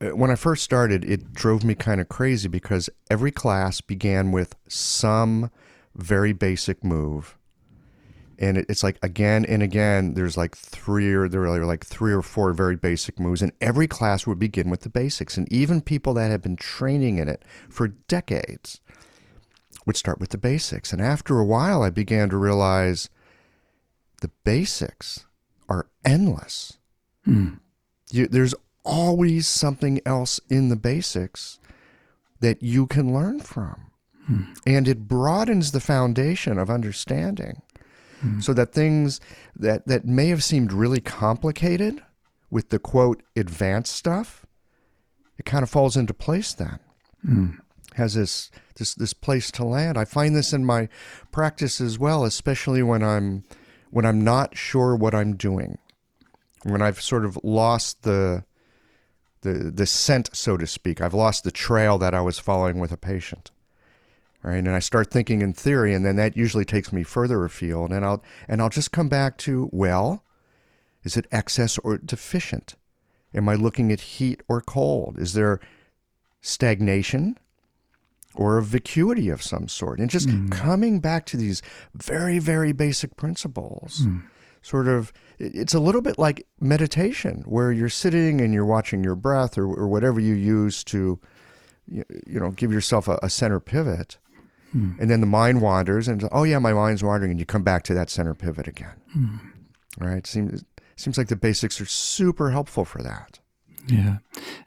[0.00, 4.33] uh, when I first started, it drove me kind of crazy because every class began
[4.33, 5.50] with some
[5.94, 7.37] very basic move.
[8.40, 12.22] And it's like again and again, there's like three or there are like three or
[12.22, 15.37] four very basic moves, and every class would begin with the basics.
[15.37, 18.81] And even people that had been training in it for decades
[19.85, 20.90] would start with the basics.
[20.92, 23.11] And after a while, I began to realize
[24.22, 25.26] the basics
[25.68, 26.79] are endless.
[27.26, 27.61] Mm.
[28.11, 31.59] You, there's always something else in the basics
[32.40, 33.90] that you can learn from.
[34.31, 34.59] Mm.
[34.66, 37.61] And it broadens the foundation of understanding
[38.24, 38.42] mm.
[38.42, 39.20] so that things
[39.56, 42.02] that, that may have seemed really complicated
[42.50, 44.46] with the quote advanced stuff,
[45.38, 46.78] it kind of falls into place then.
[47.22, 47.50] Hmm
[47.94, 49.96] has this this this place to land.
[49.96, 50.88] I find this in my
[51.33, 53.44] practice as well, especially when I'm
[53.90, 55.78] when I'm not sure what I'm doing.
[56.62, 58.44] When I've sort of lost the
[59.42, 61.00] the the scent, so to speak.
[61.00, 63.50] I've lost the trail that I was following with a patient.
[64.42, 64.57] Right?
[64.57, 68.05] And I start thinking in theory and then that usually takes me further afield and
[68.05, 70.24] I'll and I'll just come back to, well,
[71.05, 72.74] is it excess or deficient?
[73.35, 75.18] Am I looking at heat or cold?
[75.18, 75.61] Is there
[76.40, 77.37] stagnation?
[78.37, 79.98] or a vacuity of some sort.
[79.98, 80.53] And just Mm.
[80.53, 81.62] coming back to these
[81.96, 84.03] very, very basic principles.
[84.07, 84.22] Mm.
[84.62, 89.16] Sort of, it's a little bit like meditation, where you're sitting and you're watching your
[89.16, 91.18] breath or, or whatever you use to,
[91.88, 94.18] you, know, give yourself a, a center pivot.
[94.74, 94.98] Mm.
[95.00, 97.83] And then the mind wanders, and oh yeah, my mind's wandering, and you come back
[97.85, 98.94] to that center pivot again.
[99.16, 99.40] Mm.
[99.98, 100.26] Right?
[100.26, 100.64] Seems
[100.96, 103.40] seems like the basics are super helpful for that.
[103.88, 104.18] Yeah.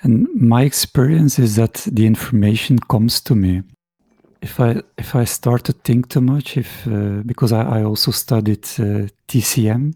[0.02, 3.64] And my experience is that the information comes to me.
[4.42, 8.12] If I if I start to think too much, if uh, because I, I also
[8.12, 9.94] studied uh, TCM,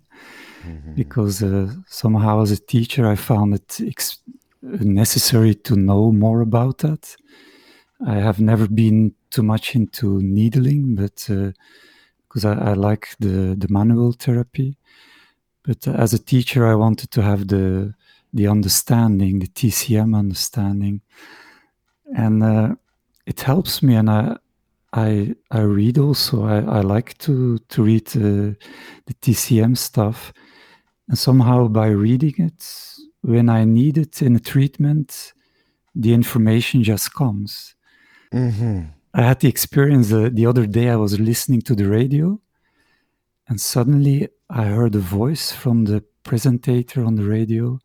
[0.96, 4.20] because uh, somehow as a teacher I found it ex-
[4.62, 7.16] necessary to know more about that.
[8.06, 11.30] I have never been too much into needling, but
[12.28, 14.78] because I, I like the the manual therapy.
[15.64, 17.94] But as a teacher, I wanted to have the
[18.34, 21.02] the understanding, the TCM understanding,
[22.16, 22.76] and uh,
[23.26, 23.96] it helps me.
[23.96, 24.38] And I
[24.94, 26.46] I I read also.
[26.46, 28.56] I, I like to to read uh,
[29.06, 30.34] the TCM stuff,
[31.08, 32.88] and somehow by reading it,
[33.22, 35.34] when I need it in a treatment,
[35.96, 37.76] the information just comes.
[38.34, 38.97] Mm-hmm.
[39.18, 40.90] I had the experience uh, the other day.
[40.90, 42.40] I was listening to the radio,
[43.48, 47.80] and suddenly I heard a voice from the presenter on the radio,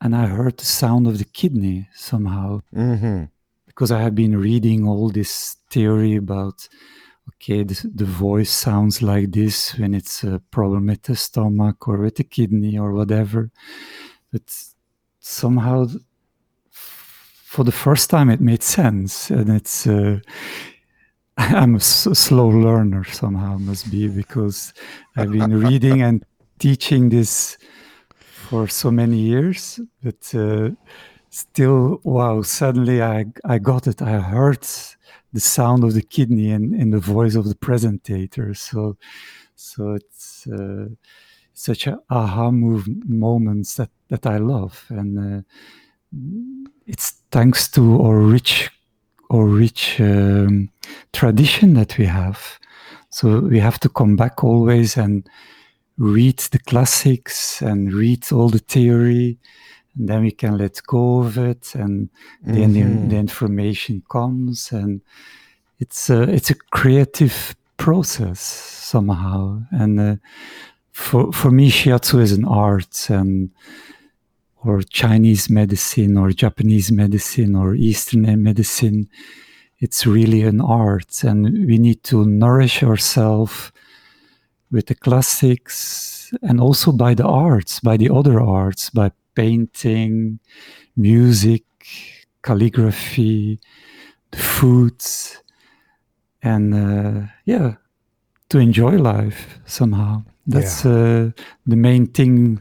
[0.00, 3.24] and I heard the sound of the kidney somehow Mm-hmm.
[3.66, 6.66] because I had been reading all this theory about
[7.34, 11.98] okay, the, the voice sounds like this when it's a problem with the stomach or
[11.98, 13.50] with the kidney or whatever.
[14.32, 14.42] But
[15.20, 15.88] somehow,
[17.58, 19.84] for the first time, it made sense, and it's.
[19.84, 20.20] Uh,
[21.38, 24.72] I'm a slow learner somehow, must be because
[25.16, 26.24] I've been reading and
[26.60, 27.58] teaching this
[28.20, 30.70] for so many years, but uh,
[31.30, 32.42] still, wow!
[32.42, 34.02] Suddenly, I I got it.
[34.02, 34.64] I heard
[35.32, 38.56] the sound of the kidney in, in the voice of the presentator.
[38.56, 38.96] So,
[39.56, 40.90] so it's uh,
[41.54, 45.42] such a aha move moments that that I love, and uh,
[46.86, 48.70] it's thanks to our rich
[49.28, 50.70] or rich um,
[51.12, 52.58] tradition that we have.
[53.10, 55.28] So we have to come back always and
[55.98, 59.38] read the classics and read all the theory,
[59.96, 62.08] and then we can let go of it, and
[62.42, 63.08] then the, Mhm.
[63.10, 65.00] the information comes, and
[65.80, 69.62] it's a it's a creative process somehow.
[69.70, 70.16] And uh,
[70.92, 73.50] for for me, shiatsu is an art, and
[74.68, 79.08] or Chinese medicine, or Japanese medicine, or Eastern medicine.
[79.78, 83.72] It's really an art, and we need to nourish ourselves
[84.70, 90.40] with the classics and also by the arts, by the other arts, by painting,
[90.96, 91.64] music,
[92.42, 93.58] calligraphy,
[94.30, 95.42] the foods,
[96.42, 97.74] and uh, yeah,
[98.48, 100.22] to enjoy life somehow.
[100.46, 101.30] That's uh,
[101.66, 102.60] the main thing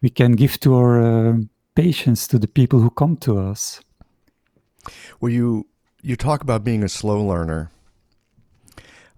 [0.00, 1.36] we can give to our uh,
[1.74, 3.80] patients, to the people who come to us.
[5.20, 5.66] Well, you
[6.02, 7.70] you talk about being a slow learner.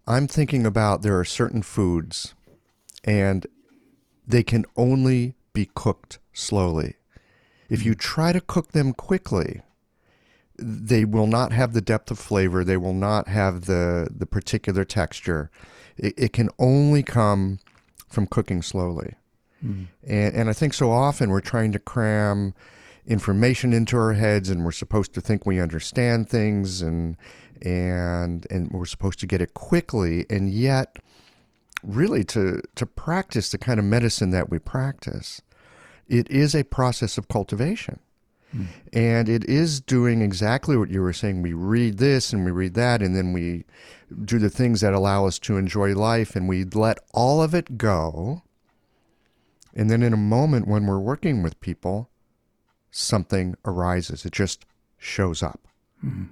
[0.07, 2.35] I'm thinking about there are certain foods,
[3.05, 3.47] and
[4.27, 6.95] they can only be cooked slowly.
[7.69, 9.63] If you try to cook them quickly,
[10.59, 12.65] they will not have the depth of flavor.
[12.65, 15.51] They will not have the the particular texture.
[15.97, 17.59] It, it can only come
[18.09, 19.15] from cooking slowly.
[19.65, 19.85] Mm-hmm.
[20.07, 22.55] And, and I think so often we're trying to cram
[23.07, 27.17] information into our heads and we're supposed to think we understand things and
[27.63, 30.27] and and we're supposed to get it quickly.
[30.31, 30.99] And yet
[31.83, 35.41] really to to practice the kind of medicine that we practice
[36.11, 38.01] it is a process of cultivation.
[38.51, 38.65] Hmm.
[38.93, 41.41] And it is doing exactly what you were saying.
[41.41, 43.65] We read this and we read that and then we
[44.25, 47.79] do the things that allow us to enjoy life and we let all of it
[47.79, 48.43] go
[49.75, 52.11] and then in a moment when we're working with people,
[52.91, 54.25] something arises.
[54.25, 54.67] It just
[54.99, 55.69] shows up.
[56.05, 56.25] Mm-hmm.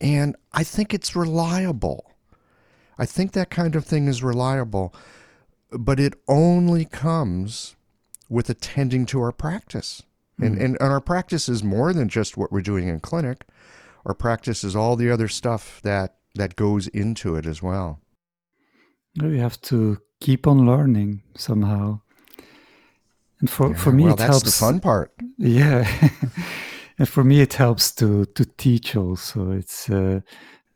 [0.00, 2.10] And I think it's reliable.
[2.98, 4.94] I think that kind of thing is reliable,
[5.70, 7.76] but it only comes
[8.28, 10.02] with attending to our practice.
[10.38, 10.64] And, mm-hmm.
[10.64, 13.46] and, and our practice is more than just what we're doing in clinic.
[14.04, 18.00] Our practice is all the other stuff that, that goes into it as well.
[19.20, 22.00] We have to keep on learning somehow.
[23.44, 24.44] And for, for me, well, it that's helps.
[24.44, 25.12] the fun part.
[25.36, 25.86] Yeah.
[26.98, 29.50] and for me, it helps to, to teach also.
[29.50, 30.20] It's, uh,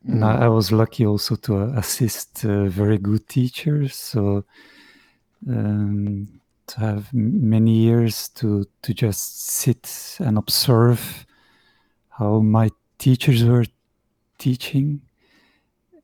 [0.06, 3.94] and I, I was lucky also to uh, assist uh, very good teachers.
[3.94, 4.44] So,
[5.48, 11.24] um, to have many years to, to just sit and observe
[12.10, 13.64] how my teachers were
[14.36, 15.00] teaching,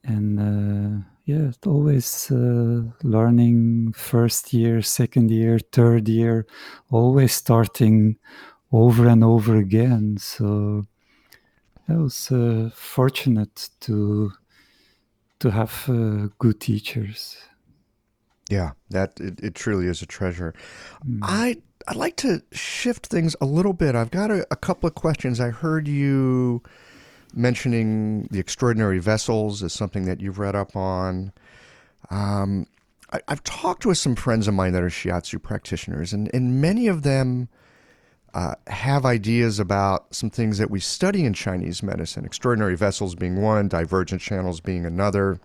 [0.02, 6.46] and uh, yeah, always uh, learning first year, second year, third year,
[6.90, 8.16] always starting
[8.72, 10.18] over and over again.
[10.18, 10.86] So
[11.88, 14.32] I was uh, fortunate to
[15.40, 17.36] to have uh, good teachers.
[18.50, 20.54] Yeah, that it, it truly is a treasure.
[21.06, 21.20] Mm.
[21.22, 21.56] I
[21.88, 23.94] I'd like to shift things a little bit.
[23.94, 25.40] I've got a, a couple of questions.
[25.40, 26.62] I heard you
[27.34, 31.32] mentioning the extraordinary vessels is something that you've read up on.
[32.10, 32.66] Um,
[33.12, 36.86] I, have talked with some friends of mine that are shiatsu practitioners, and, and many
[36.86, 37.48] of them
[38.34, 43.40] uh, have ideas about some things that we study in Chinese medicine, extraordinary vessels being
[43.40, 45.38] one, divergent channels being another.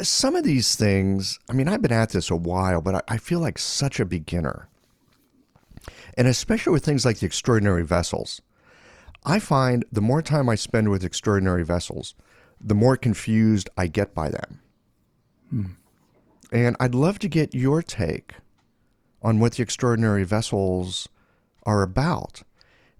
[0.00, 3.16] Some of these things, I mean, I've been at this a while, but I, I
[3.16, 4.68] feel like such a beginner.
[6.18, 8.40] And especially with things like the extraordinary vessels,
[9.24, 12.14] I find the more time I spend with extraordinary vessels,
[12.60, 14.60] the more confused I get by them.
[15.50, 15.64] Hmm.
[16.50, 18.34] And I'd love to get your take
[19.22, 21.08] on what the extraordinary vessels
[21.64, 22.42] are about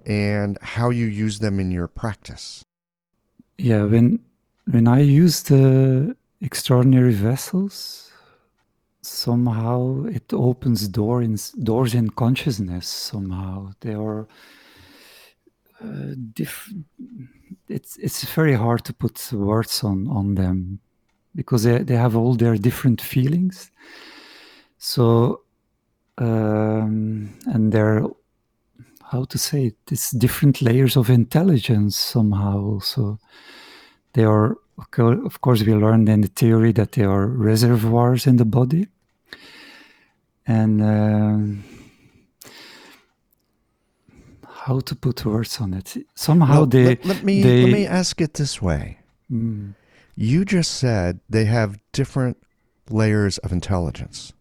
[0.06, 2.64] and how you use them in your practice.
[3.58, 4.20] Yeah, when
[4.66, 8.10] when I use the extraordinary vessels,
[9.02, 12.86] somehow it opens door in, doors in consciousness.
[12.86, 14.26] Somehow they are
[16.32, 16.86] different.
[17.68, 20.80] It's it's very hard to put words on on them
[21.34, 23.70] because they they have all their different feelings.
[24.78, 25.42] So
[26.18, 28.04] um, and they're
[29.10, 33.18] how to say it, it's different layers of intelligence somehow also.
[34.12, 34.56] They are
[35.26, 38.88] of course we learned in the theory that they are reservoirs in the body
[40.46, 40.82] and.
[40.82, 41.71] Uh,
[44.66, 45.96] how to put words on it.
[46.14, 48.98] Somehow well, they, let, let, me they, let me ask it this way.
[49.30, 49.74] Mm.
[50.14, 52.36] You just said they have different
[52.88, 54.32] layers of intelligence.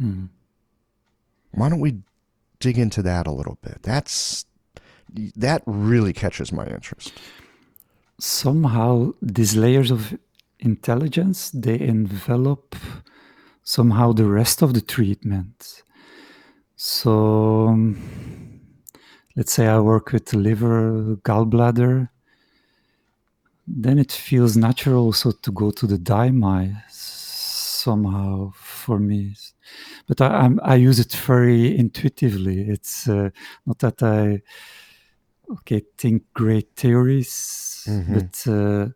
[0.00, 0.28] Mm.
[1.52, 1.98] Why don't we
[2.58, 3.82] dig into that a little bit?
[3.82, 4.46] That's
[5.36, 7.12] that really catches my interest.
[8.18, 10.16] Somehow these layers of
[10.60, 12.76] intelligence they envelop
[13.62, 15.82] somehow the rest of the treatment.
[16.76, 17.94] So
[19.40, 22.10] let's say I work with the liver, gallbladder,
[23.66, 29.34] then it feels natural also to go to the daimai somehow for me.
[30.06, 32.68] But I, I'm, i use it very intuitively.
[32.68, 33.30] It's uh,
[33.64, 34.42] not that I
[35.52, 38.12] okay think great theories, mm-hmm.
[38.12, 38.88] but uh,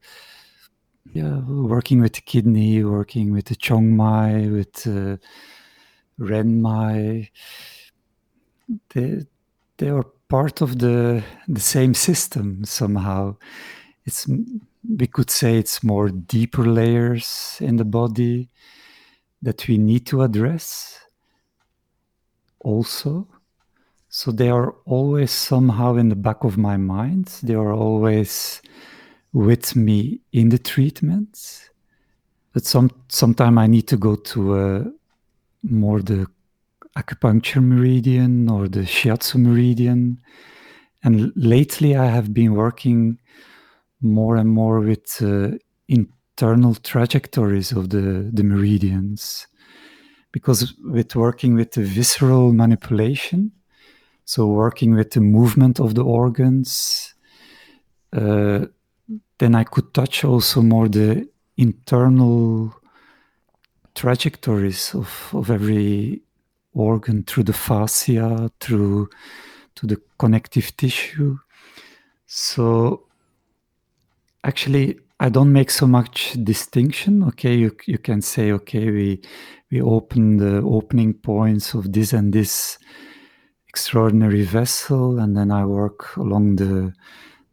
[1.15, 5.17] yeah, working with the kidney, working with the chongmai, with uh,
[6.21, 7.31] renmai,
[8.93, 9.23] they
[9.79, 13.37] they are part of the the same system somehow.
[14.05, 14.27] It's
[14.99, 18.51] we could say it's more deeper layers in the body
[19.43, 21.01] that we need to address
[22.61, 23.29] also.
[24.09, 27.27] So they are always somehow in the back of my mind.
[27.43, 28.63] They are always
[29.33, 31.71] with me in the treatment.
[32.53, 34.93] But some sometime I need to go to a,
[35.63, 36.29] more the
[36.97, 40.19] acupuncture meridian or the shiatsu meridian.
[41.03, 43.19] And lately, I have been working
[44.01, 49.47] more and more with uh, internal trajectories of the, the meridians.
[50.33, 53.53] Because with working with the visceral manipulation,
[54.25, 57.15] so working with the movement of the organs,
[58.13, 58.67] uh,
[59.39, 62.75] then I could touch also more the internal
[63.95, 66.24] trajectories of, of every
[66.75, 69.09] organ through the fascia, through
[69.77, 71.39] to the connective tissue.
[72.27, 73.07] So
[74.43, 77.23] actually, I don't make so much distinction.
[77.25, 79.21] Okay, you you can say, okay, we
[79.71, 82.79] we open the opening points of this and this
[83.69, 86.93] extraordinary vessel, and then I work along the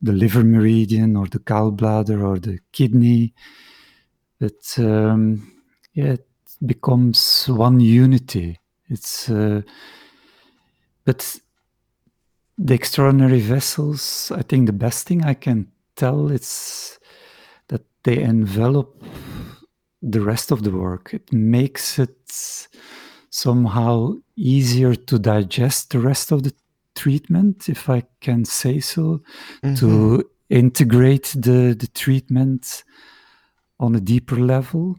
[0.02, 3.34] the liver meridian or the gallbladder or the kidney.
[4.40, 5.54] But um,
[5.94, 6.28] yeah, it
[6.66, 8.61] becomes one unity.
[8.92, 9.62] It's uh,
[11.06, 11.40] but
[12.58, 14.32] the extraordinary vessels.
[14.36, 17.00] I think the best thing I can tell it's
[17.70, 19.02] that they envelop
[20.02, 21.14] the rest of the work.
[21.14, 22.68] It makes it
[23.30, 26.54] somehow easier to digest the rest of the
[26.96, 29.22] treatment, if I can say so,
[29.64, 29.76] mm-hmm.
[29.76, 32.84] to integrate the, the treatment
[33.80, 34.98] on a deeper level.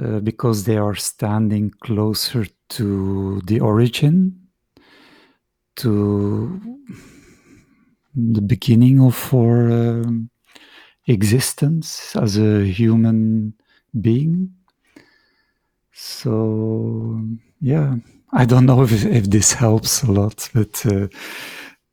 [0.00, 4.48] Uh, because they are standing closer to the origin,
[5.74, 6.60] to
[8.14, 10.30] the beginning of our um,
[11.08, 13.54] existence as a human
[14.00, 14.52] being.
[15.92, 17.20] So
[17.60, 17.96] yeah,
[18.32, 21.08] I don't know if if this helps a lot, but uh,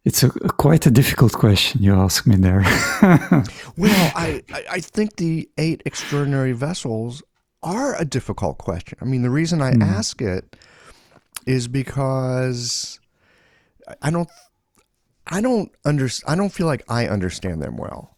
[0.03, 2.61] it's a, a, quite a difficult question you ask me there.
[3.77, 7.23] well, I I think the eight extraordinary vessels
[7.65, 8.97] are a difficult question.
[9.01, 9.83] I mean, the reason I mm.
[9.83, 10.55] ask it
[11.45, 12.99] is because
[14.01, 14.29] I don't
[15.27, 18.15] I don't under, I don't feel like I understand them well.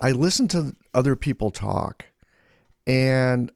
[0.00, 2.06] I listen to other people talk
[2.86, 3.50] and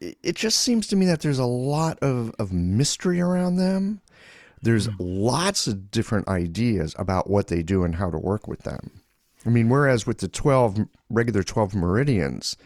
[0.00, 4.00] it just seems to me that there's a lot of, of mystery around them.
[4.60, 4.96] There's mm.
[4.98, 9.00] lots of different ideas about what they do and how to work with them.
[9.44, 12.56] I mean, whereas with the 12 regular 12 meridians,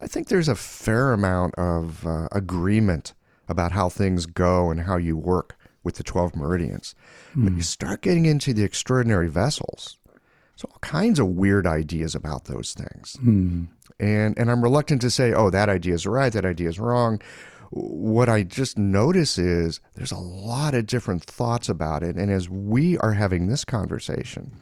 [0.00, 3.14] I think there's a fair amount of uh, agreement
[3.48, 6.94] about how things go and how you work with the 12 meridians.
[7.34, 7.44] Mm.
[7.44, 7.62] But you hmm.
[7.62, 9.98] start getting into the extraordinary vessels,
[10.54, 13.16] so all kinds of weird ideas about those things.
[13.22, 13.68] Mm.
[13.98, 17.20] And, and I'm reluctant to say, oh, that idea is right, that idea is wrong.
[17.70, 22.16] What I just notice is there's a lot of different thoughts about it.
[22.16, 24.52] And as we are having this conversation,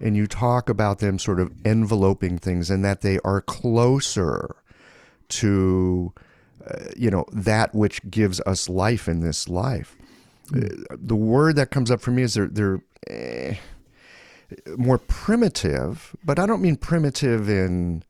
[0.00, 4.56] and you talk about them sort of enveloping things and that they are closer
[5.28, 6.12] to
[6.66, 9.96] uh, you know that which gives us life in this life.
[10.48, 10.92] Mm.
[10.92, 13.56] uh, the word that comes up for me is they're they're eh,
[14.76, 18.04] more primitive but i don't mean primitive in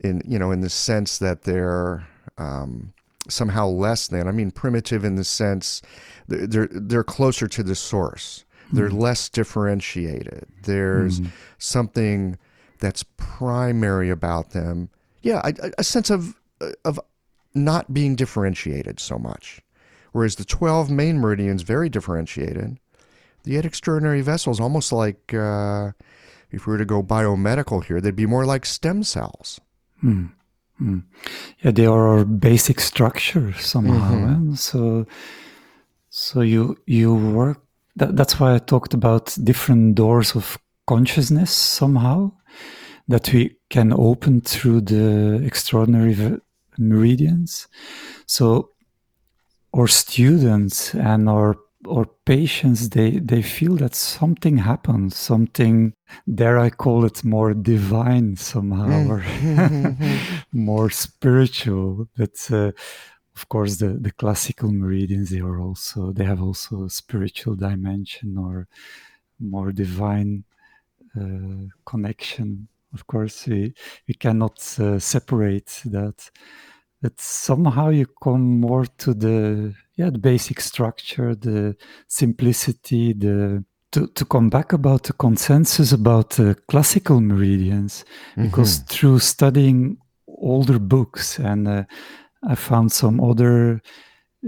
[0.00, 2.06] in you know in the sense that they're
[2.36, 2.92] um,
[3.28, 4.26] somehow less than.
[4.28, 5.82] I mean primitive in the sense
[6.26, 9.00] they're they're closer to the source they're mm.
[9.00, 10.46] less differentiated.
[10.62, 11.30] There's mm.
[11.58, 12.38] something
[12.80, 14.90] that's primary about them.
[15.22, 16.34] Yeah, a, a sense of
[16.84, 17.00] of
[17.54, 19.60] not being differentiated so much.
[20.12, 22.78] Whereas the 12 main meridians, very differentiated.
[23.44, 25.92] The eight extraordinary vessels, almost like uh,
[26.50, 29.60] if we were to go biomedical here, they'd be more like stem cells.
[30.02, 30.32] Mm.
[30.80, 31.04] Mm.
[31.60, 34.12] Yeah, they are our basic structure somehow.
[34.12, 34.52] Mm-hmm.
[34.52, 34.56] Eh?
[34.56, 35.06] So,
[36.08, 37.62] so you you work
[37.98, 42.32] that, that's why I talked about different doors of consciousness somehow
[43.08, 46.40] that we can open through the extraordinary
[46.78, 47.68] meridians.
[48.26, 48.70] So
[49.74, 51.56] our students and our
[51.88, 55.94] our patients they they feel that something happens something
[56.26, 59.08] there i call it more divine somehow mm.
[59.08, 62.72] or more spiritual but uh,
[63.38, 68.36] of course the, the classical meridians they are also they have also a spiritual dimension
[68.36, 68.66] or
[69.38, 70.44] more divine
[71.16, 72.68] uh, connection.
[72.92, 73.74] Of course we,
[74.08, 76.30] we cannot uh, separate that.
[77.00, 81.76] But somehow you come more to the yeah the basic structure the
[82.08, 88.04] simplicity the to, to come back about the consensus about the classical meridians.
[88.36, 88.86] Because mm-hmm.
[88.92, 91.84] through studying older books and uh,
[92.42, 93.80] I found some other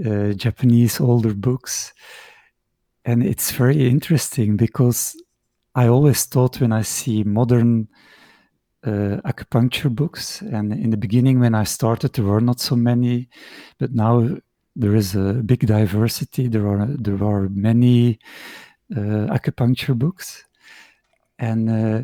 [0.05, 1.93] uh, Japanese older books,
[3.05, 5.15] and it's very interesting because
[5.75, 7.87] I always thought when I see modern
[8.83, 13.29] uh, acupuncture books, and in the beginning when I started, there were not so many,
[13.77, 14.37] but now
[14.75, 16.47] there is a big diversity.
[16.47, 18.19] There are there are many
[18.95, 20.45] uh, acupuncture books,
[21.39, 22.03] and uh,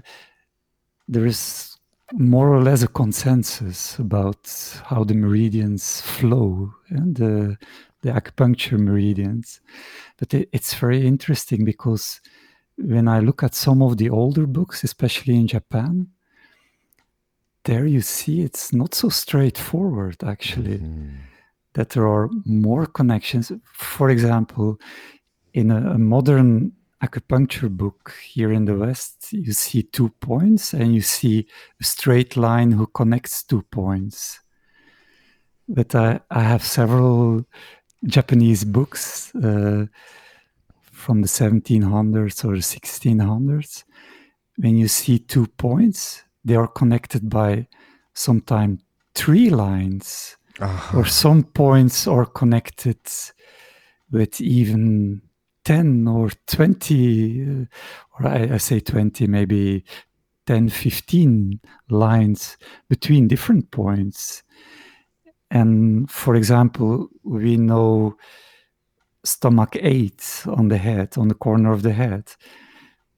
[1.08, 1.77] there is
[2.14, 4.48] more or less a consensus about
[4.86, 7.58] how the meridians flow and the,
[8.02, 9.60] the acupuncture meridians.
[10.18, 12.22] But it, it's very interesting because
[12.78, 16.08] when I look at some of the older books, especially in Japan,
[17.66, 20.80] there you see it's not so straightforward actually.
[20.80, 21.16] Mm-hmm.
[21.74, 23.52] That there are more connections.
[23.74, 24.80] For example,
[25.54, 26.72] in a, a modern
[27.04, 31.48] acupuncture book here in the West, you see two points and you see
[31.80, 34.40] a straight line who connects two points.
[35.68, 37.46] But I, I have several
[38.06, 39.86] Japanese books uh,
[40.92, 43.84] from the 1700s or 1600s.
[44.58, 47.68] When you see two points, they are connected by
[48.14, 48.82] sometimes
[49.14, 50.98] three lines, uh-huh.
[50.98, 53.00] or some points are connected
[54.12, 55.22] with even
[55.68, 57.66] 10 or 20, uh,
[58.18, 59.84] or I, I, say 20, maybe
[60.46, 61.60] 10, 15
[61.90, 62.56] lines
[62.88, 64.44] between different points.
[65.52, 68.16] And for example, we know
[69.26, 72.32] stomach 8 on the head, on the corner of the head.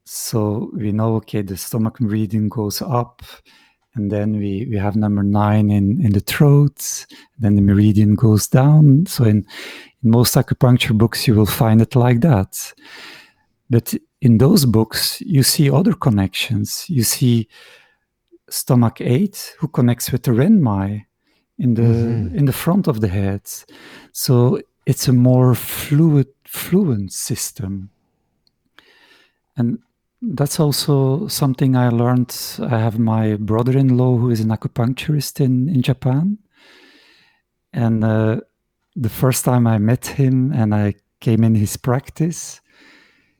[0.06, 3.22] So we know, okay, the stomach meridian goes up,
[3.94, 7.06] and then we, we have number nine in, in the throat,
[7.38, 9.06] then the meridian goes down.
[9.06, 9.46] So in,
[10.04, 12.74] in most acupuncture books, you will find it like that.
[13.70, 16.86] But in those books, you see other connections.
[16.90, 17.48] You see
[18.50, 21.06] stomach 8 who connects with the renmai
[21.58, 22.36] in the Mhm.
[22.36, 23.42] in the front of the head.
[24.12, 27.90] So it's a more fluid fluent system.
[29.56, 29.80] And
[30.22, 32.34] that's also something I learned.
[32.60, 36.40] I have my brother-in-law who is an acupuncturist in, in Japan.
[37.72, 38.40] And uh,
[39.00, 42.62] the first time I met him and I came in his practice,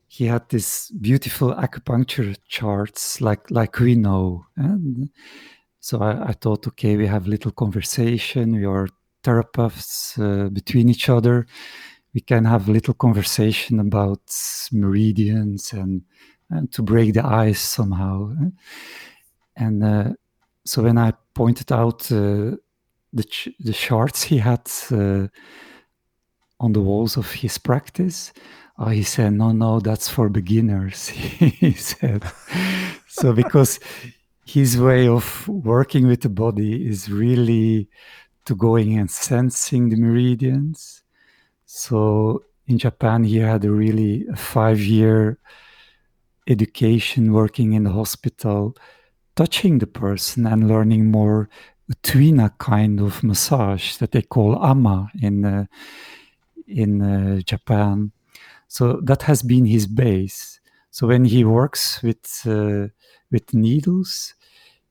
[0.08, 4.46] he had this beautiful acupuncture charts like like we know.
[4.56, 5.10] And
[5.80, 8.56] so I, I thought, okay, we have little conversation.
[8.56, 8.88] We are
[9.24, 11.46] therapists uh, between each other.
[12.14, 14.22] We can have little conversation about
[14.72, 16.02] meridians and,
[16.50, 18.32] and to break the ice somehow.
[18.32, 18.50] eh?
[19.56, 20.14] And uh,
[20.66, 22.56] so when I pointed out uh,
[23.14, 25.28] the ch- the charts he had uh,
[26.60, 28.34] on the walls of his practice,
[28.78, 32.24] oh, he said, "No, no, that's for beginners." he said,
[33.08, 33.80] so because
[34.46, 37.88] his way of working with the body is really
[38.46, 41.04] to going and sensing the meridians.
[41.66, 45.38] So in Japan, he had a really five-year
[46.48, 48.76] education working in the hospital,
[49.36, 51.50] touching the person and learning more
[51.90, 55.66] a kind of massage that they call ama in uh,
[56.68, 58.12] in uh, Japan.
[58.68, 60.60] So that has been his base.
[60.92, 62.88] So when he works with uh,
[63.32, 64.36] with needles,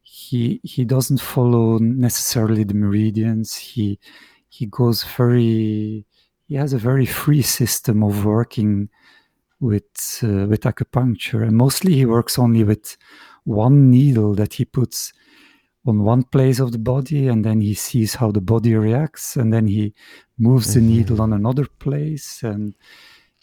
[0.02, 3.54] he he doesn't follow necessarily the meridians.
[3.54, 3.98] He
[4.48, 6.04] he goes very
[6.48, 8.88] he has a very free system of working
[9.60, 12.96] with uh, with acupuncture, and mostly he works only with
[13.44, 15.12] one needle that he puts
[15.88, 19.52] on one place of the body, and then he sees how the body reacts, and
[19.52, 19.94] then he
[20.38, 20.86] moves the Mhm.
[20.86, 22.74] needle on another place, and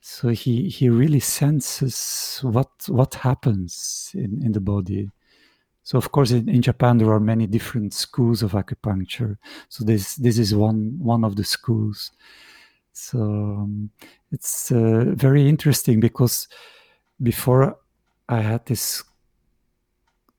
[0.02, 5.10] so he he really senses what what happens in in the body.
[5.84, 9.38] So of course, in, in Japan there are many different schools of acupuncture.
[9.70, 12.12] So this this is one one of the schools.
[12.94, 13.90] So um,
[14.32, 16.48] it's uh, very interesting because
[17.20, 17.78] before
[18.30, 19.04] I had this,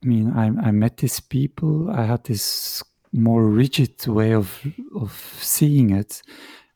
[0.02, 1.90] I mean, I, I met these people.
[1.90, 2.82] I had this
[3.12, 4.60] more rigid way of
[4.94, 6.22] of seeing it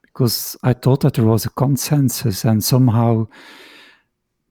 [0.02, 3.26] because I thought that there was a consensus, and somehow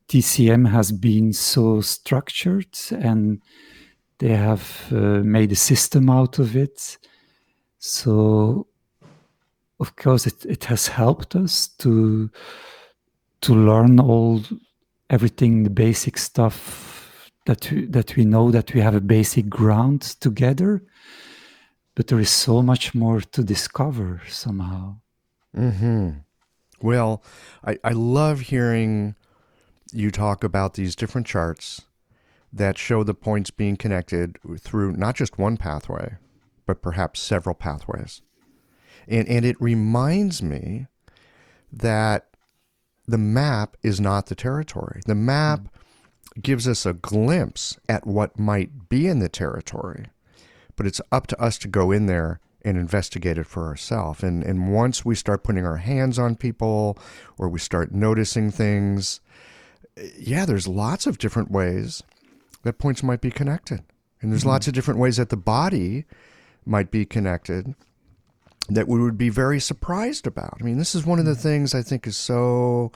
[0.07, 3.41] TCM has been so structured, and
[4.19, 6.97] they have uh, made a system out of it.
[7.79, 8.67] So
[9.79, 12.29] of course it, it has helped us to
[13.41, 14.41] to learn all
[15.09, 16.88] everything the basic stuff
[17.45, 20.83] that we, that we know that we have a basic ground together
[21.95, 24.95] but there is so much more to discover somehow
[25.55, 26.09] hmm
[26.81, 27.23] Well,
[27.65, 29.15] I, I love hearing
[29.91, 31.81] you talk about these different charts
[32.53, 36.17] that show the points being connected through not just one pathway,
[36.65, 38.21] but perhaps several pathways.
[39.07, 40.87] And, and it reminds me
[41.71, 42.27] that
[43.07, 45.01] the map is not the territory.
[45.05, 45.67] The map
[46.41, 50.07] gives us a glimpse at what might be in the territory,
[50.75, 54.23] but it's up to us to go in there and investigate it for ourselves.
[54.23, 56.97] And and once we start putting our hands on people
[57.37, 59.21] or we start noticing things,
[60.17, 62.03] yeah, there's lots of different ways
[62.63, 63.81] that points might be connected.
[64.21, 64.49] And there's mm-hmm.
[64.49, 66.05] lots of different ways that the body
[66.65, 67.75] might be connected
[68.67, 70.57] that we would be very surprised about.
[70.59, 71.41] I mean, this is one of the mm-hmm.
[71.41, 72.91] things I think is so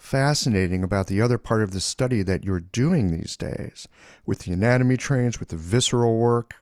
[0.00, 3.86] fascinating about the other part of the study that you're doing these days
[4.24, 6.54] with the anatomy trains, with the visceral work,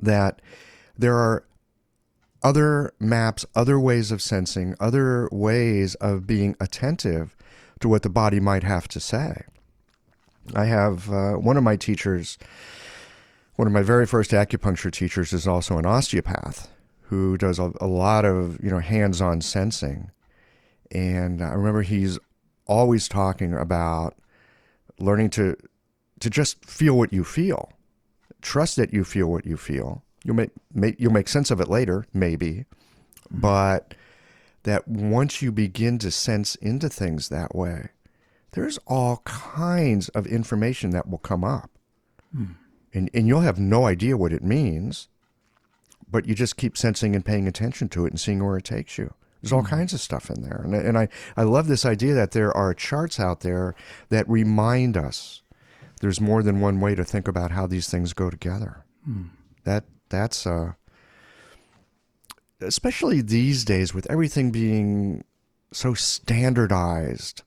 [0.00, 0.40] that
[0.96, 1.44] there are
[2.42, 7.36] other maps, other ways of sensing, other ways of being attentive
[7.80, 9.42] to what the body might have to say.
[10.54, 12.38] I have uh, one of my teachers,
[13.56, 16.70] one of my very first acupuncture teachers, is also an osteopath
[17.02, 20.12] who does a, a lot of you know hands-on sensing,
[20.90, 22.18] and I remember he's
[22.66, 24.16] always talking about
[24.98, 25.56] learning to
[26.20, 27.72] to just feel what you feel,
[28.42, 30.02] trust that you feel what you feel.
[30.22, 32.66] You'll make, make you'll make sense of it later, maybe,
[33.32, 33.40] mm-hmm.
[33.40, 33.94] but
[34.64, 37.88] that once you begin to sense into things that way,
[38.52, 41.70] there's all kinds of information that will come up.
[42.34, 42.44] Hmm.
[42.92, 45.08] And, and you'll have no idea what it means,
[46.10, 48.98] but you just keep sensing and paying attention to it and seeing where it takes
[48.98, 49.14] you.
[49.42, 50.60] There's all kinds of stuff in there.
[50.64, 53.74] And, and I, I love this idea that there are charts out there
[54.10, 55.42] that remind us
[56.00, 58.84] there's more than one way to think about how these things go together.
[59.64, 60.72] That That's uh,
[62.60, 65.24] especially these days with everything being
[65.72, 67.42] so standardized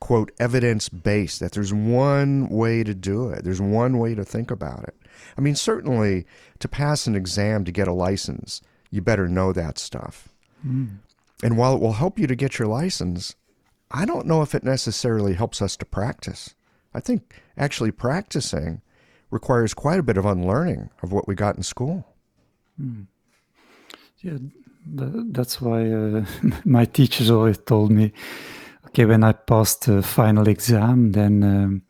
[0.00, 4.50] quote evidence based that there's one way to do it there's one way to think
[4.50, 4.94] about it
[5.38, 6.26] i mean certainly
[6.58, 8.60] to pass an exam to get a license
[8.90, 10.28] you better know that stuff
[10.66, 10.98] Mm.
[11.42, 13.34] And while it will help you to get your license
[13.90, 16.54] i don't know if it necessarily helps us to practice.
[16.94, 18.82] I think actually practicing
[19.30, 22.06] requires quite a bit of unlearning of what we got in school.
[22.80, 23.06] Mm.
[24.18, 24.38] Yeah,
[24.86, 26.24] tha- that's why uh,
[26.64, 28.12] my teachers always told me,
[28.86, 31.82] okay, when I passed the final exam, then um,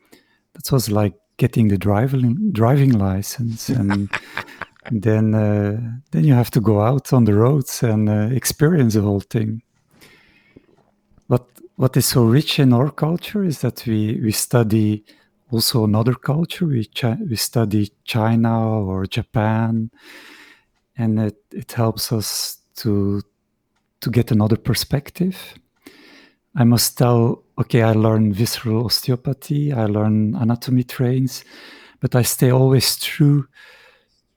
[0.55, 4.11] that was like getting the driving driving license, and
[4.91, 5.81] then uh,
[6.11, 9.63] then you have to go out on the roads and uh, experience the whole thing.
[11.27, 15.05] What what is so rich in our culture is that we we study
[15.51, 16.67] also another culture.
[16.67, 16.89] We
[17.29, 19.91] we study China or Japan
[20.97, 23.23] and it, it helps us to
[24.01, 25.37] to get another perspective.
[26.57, 31.45] I must tell, okay, I learn visceral osteopathy, I learn anatomy trains,
[32.01, 33.49] but I stay always true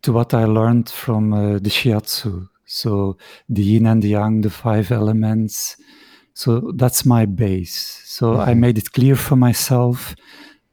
[0.08, 2.48] to what I learned from uh, the shiatsu.
[2.66, 3.18] So
[3.50, 5.76] the yin and the yang, the five elements.
[6.34, 8.02] So that's my base.
[8.06, 8.60] So I Mhm.
[8.60, 10.16] made it clear for myself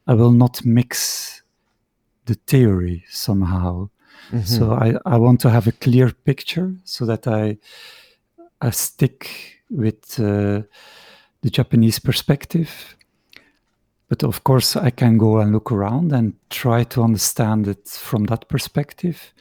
[0.07, 1.41] I will not mix
[2.25, 3.89] the theory somehow.
[4.43, 7.57] So I, I want to have a clear picture so that I
[8.61, 9.29] I stick
[9.69, 10.61] with uh,
[11.41, 12.69] the Japanese perspective.
[14.15, 18.23] But of course, I can go and look around and try to understand it from
[18.27, 19.33] that perspective,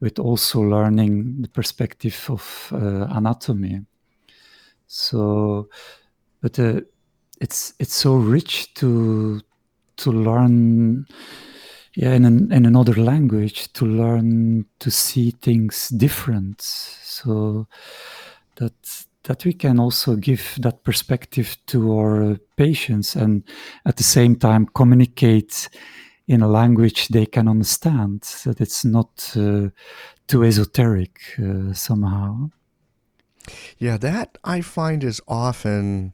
[0.00, 3.82] with also learning the perspective of uh, anatomy.
[4.86, 5.68] So,
[6.40, 6.80] but uh,
[7.42, 9.42] it's it's so rich to
[9.96, 11.04] to learn
[11.94, 17.66] yeah in, an, in another language to learn to see things different so
[18.56, 23.42] that that we can also give that perspective to our patients and
[23.84, 25.68] at the same time communicate
[26.26, 29.68] in a language they can understand that it's not uh,
[30.26, 32.50] too esoteric uh, somehow.
[33.78, 36.12] Yeah, that I find is often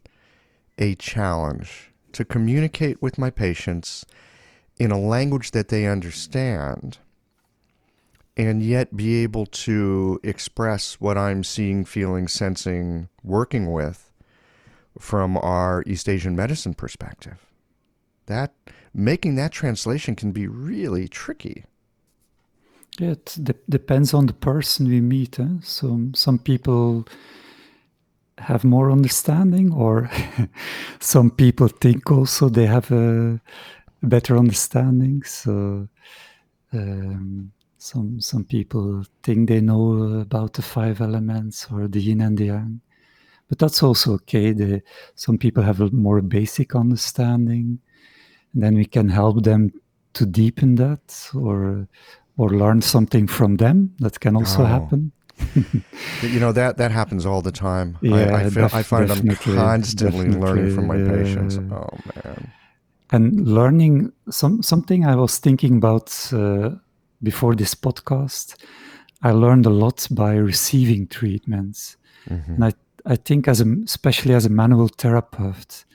[0.78, 4.06] a challenge to communicate with my patients
[4.78, 6.98] in a language that they understand
[8.36, 14.12] and yet be able to express what I'm seeing, feeling, sensing, working with
[14.98, 17.46] from our East Asian medicine perspective.
[18.26, 18.52] That
[18.92, 21.64] making that translation can be really tricky.
[22.98, 25.38] It de- depends on the person we meet.
[25.38, 25.58] Eh?
[25.62, 27.06] So some people
[28.38, 30.10] have more understanding, or
[31.00, 33.40] some people think also they have a
[34.02, 35.22] better understanding.
[35.22, 35.88] So
[36.72, 37.52] um,
[37.86, 42.44] some some people think they know about the five elements or the yin and the
[42.46, 42.80] yang,
[43.48, 44.52] but that's also okay.
[44.52, 44.82] The,
[45.14, 47.78] some people have a more basic understanding,
[48.54, 49.70] and then we can help them
[50.14, 51.86] to deepen that or
[52.36, 53.94] or learn something from them.
[54.00, 54.66] That can also Oh.
[54.66, 55.12] happen.
[56.22, 57.96] You know that that happens all the time.
[58.02, 61.58] I, Yeah, I feel I find I'm definitely, constantly learning from my definitely, patients.
[61.70, 62.52] Oh man.
[63.12, 66.70] and learning some something I was thinking about uh,
[67.22, 68.54] before this podcast.
[69.22, 71.96] I learned a lot by receiving treatments,
[72.28, 72.54] Mhm.
[72.54, 72.72] and I
[73.08, 75.86] I think as a especially as a manual therapist,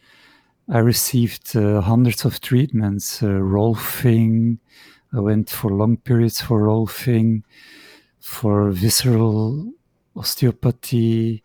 [0.69, 4.57] I received uh, hundreds of treatments, uh, rolfing.
[5.13, 7.43] I went for long periods for rolfing,
[8.19, 9.73] for visceral
[10.15, 11.43] osteopathy,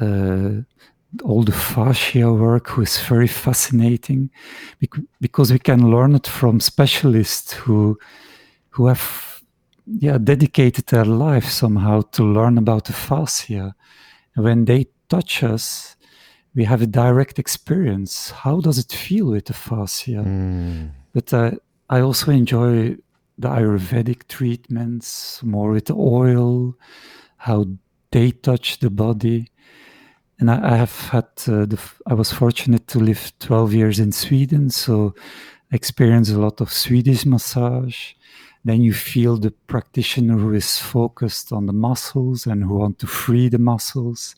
[0.00, 0.62] uh,
[1.22, 4.30] all the fascia work was very fascinating
[5.20, 7.98] because we can learn it from specialists who
[8.72, 9.04] who have
[9.86, 13.74] yeah dedicated their life somehow to learn about the fascia
[14.36, 15.96] when they touch us
[16.54, 20.90] we have a direct experience how does it feel with the fascia Mm.
[21.14, 21.50] but uh,
[21.90, 22.96] I also enjoy
[23.38, 26.74] the Ayurvedic treatments more with oil,
[27.36, 27.66] how
[28.10, 29.48] they touch the body.
[30.38, 34.12] And I, I have had uh, the, I was fortunate to live 12 years in
[34.12, 35.14] Sweden, so
[35.70, 38.14] I experienced a lot of Swedish massage.
[38.64, 43.06] Then you feel the practitioner who is focused on the muscles and who want to
[43.06, 44.36] free the muscles,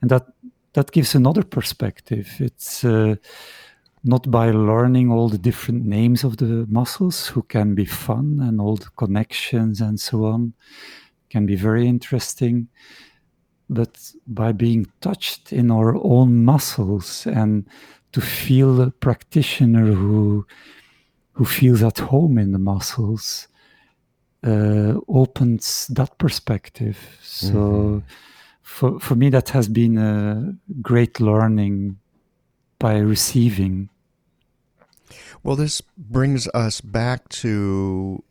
[0.00, 0.26] and that
[0.72, 2.28] that gives another perspective.
[2.38, 3.16] It's uh,
[4.04, 8.60] not by learning all the different names of the muscles, who can be fun and
[8.60, 10.52] all the connections and so on,
[11.30, 12.68] can be very interesting,
[13.68, 17.66] but by being touched in our own muscles and
[18.12, 20.46] to feel a practitioner who
[21.36, 23.48] who feels at home in the muscles
[24.42, 26.96] uh, opens that perspective.
[27.22, 28.02] So Mhm.
[28.62, 31.98] for for me, that has been a great learning
[32.78, 33.88] by receiving.
[35.42, 38.22] Well, this brings us back to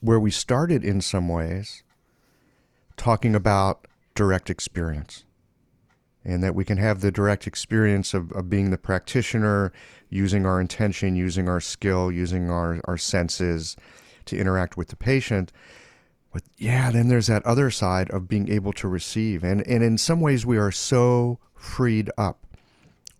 [0.00, 1.82] where we started in some ways,
[2.96, 5.24] talking about direct experience.
[6.28, 9.72] And that we can have the direct experience of, of being the practitioner,
[10.10, 13.76] using our intention, using our skill, using our, our senses
[14.26, 15.52] to interact with the patient.
[16.30, 19.42] But yeah, then there's that other side of being able to receive.
[19.42, 22.46] And, and in some ways, we are so freed up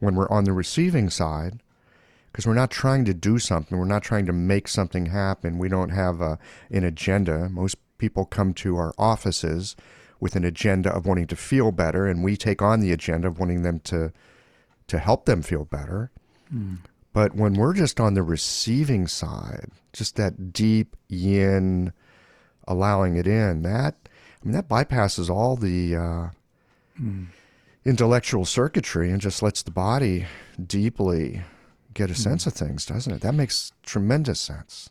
[0.00, 1.60] when we're on the receiving side
[2.30, 3.78] because we're not trying to do something.
[3.78, 5.56] We're not trying to make something happen.
[5.56, 6.38] We don't have a,
[6.70, 7.48] an agenda.
[7.48, 9.76] Most people come to our offices
[10.20, 13.38] with an agenda of wanting to feel better, and we take on the agenda of
[13.38, 14.12] wanting them to
[14.88, 16.10] to help them feel better.
[16.52, 16.78] Mm.
[17.12, 21.92] But when we're just on the receiving side, just that deep yin,
[22.66, 23.96] allowing it in, that
[24.42, 26.28] I mean that bypasses all the uh,
[27.00, 27.26] mm.
[27.84, 30.26] intellectual circuitry and just lets the body
[30.64, 31.42] deeply
[31.94, 32.18] get a mm.
[32.18, 33.20] sense of things, doesn't it?
[33.20, 34.90] That makes tremendous sense.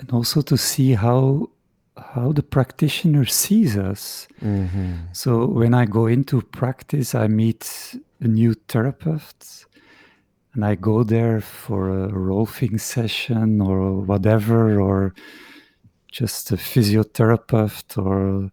[0.00, 1.50] And also to see how
[1.96, 4.26] how the practitioner sees us.
[4.42, 4.94] Mm-hmm.
[5.12, 9.66] So when I go into practice, I meet a new therapist
[10.54, 15.14] and I go there for a rolfing session or whatever, or
[16.10, 18.50] just a physiotherapist or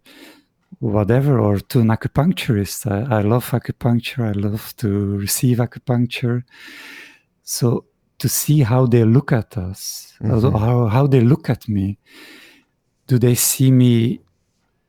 [0.78, 2.90] whatever, or to an acupuncturist.
[2.90, 4.28] I, I love acupuncture.
[4.28, 6.42] I love to receive acupuncture.
[7.42, 7.84] So
[8.18, 10.56] to see how they look at us, mm-hmm.
[10.56, 11.98] how, how they look at me
[13.10, 14.20] do they see me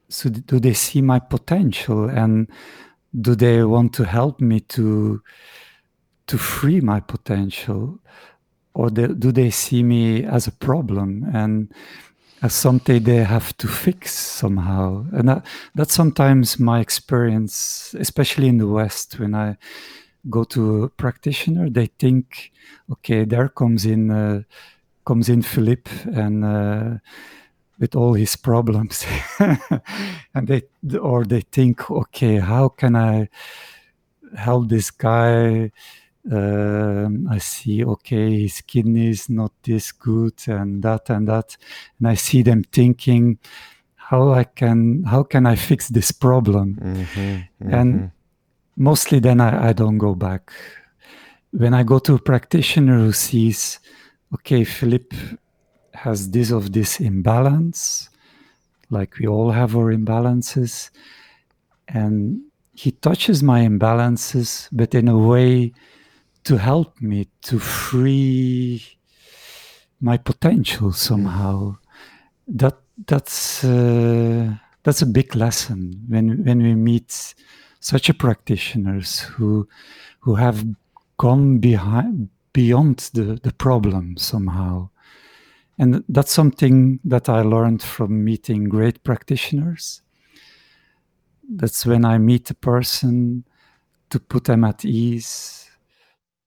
[0.09, 2.47] so do they see my potential and
[3.19, 5.21] do they want to help me to
[6.27, 7.99] to free my potential?
[8.73, 11.73] Or do they see me as a problem and
[12.41, 15.05] as something they have to fix somehow?
[15.11, 15.45] And that,
[15.75, 19.57] that's sometimes my experience especially in the west when i
[20.29, 22.51] go to a practitioner they think
[22.91, 24.41] okay there comes in uh,
[25.03, 26.97] comes in philippe and uh,
[27.81, 29.05] with all his problems.
[30.33, 30.61] And they
[30.97, 33.27] or they think okay how can i
[34.37, 35.71] help this guy?
[36.31, 41.57] Um, i see okay his kidney is not this good and that and that.
[41.99, 43.39] And i see them thinking
[43.95, 46.75] how i can how can i fix this problem?
[46.75, 47.73] Mm-hmm, mm-hmm.
[47.73, 48.11] and
[48.77, 50.51] mostly then I, I don't go back.
[51.51, 53.79] When i go to a practitioner who sees
[54.33, 55.15] okay philippe
[55.93, 58.09] has this of this imbalance,
[58.89, 60.89] like we all have our imbalances,
[61.87, 62.41] and
[62.73, 65.73] he touches my imbalances, but in a way
[66.43, 68.83] to help me to free
[69.99, 71.77] my potential somehow.
[72.47, 72.77] That
[73.07, 77.35] that's uh, that's a big lesson when when we meet
[77.79, 79.67] such a practitioners who
[80.19, 80.65] who have
[81.17, 84.89] gone behind beyond the, the problem somehow
[85.81, 90.03] and that's something that I learned from meeting great practitioners.
[91.55, 93.45] That's when I meet a person
[94.11, 95.67] to put them at ease,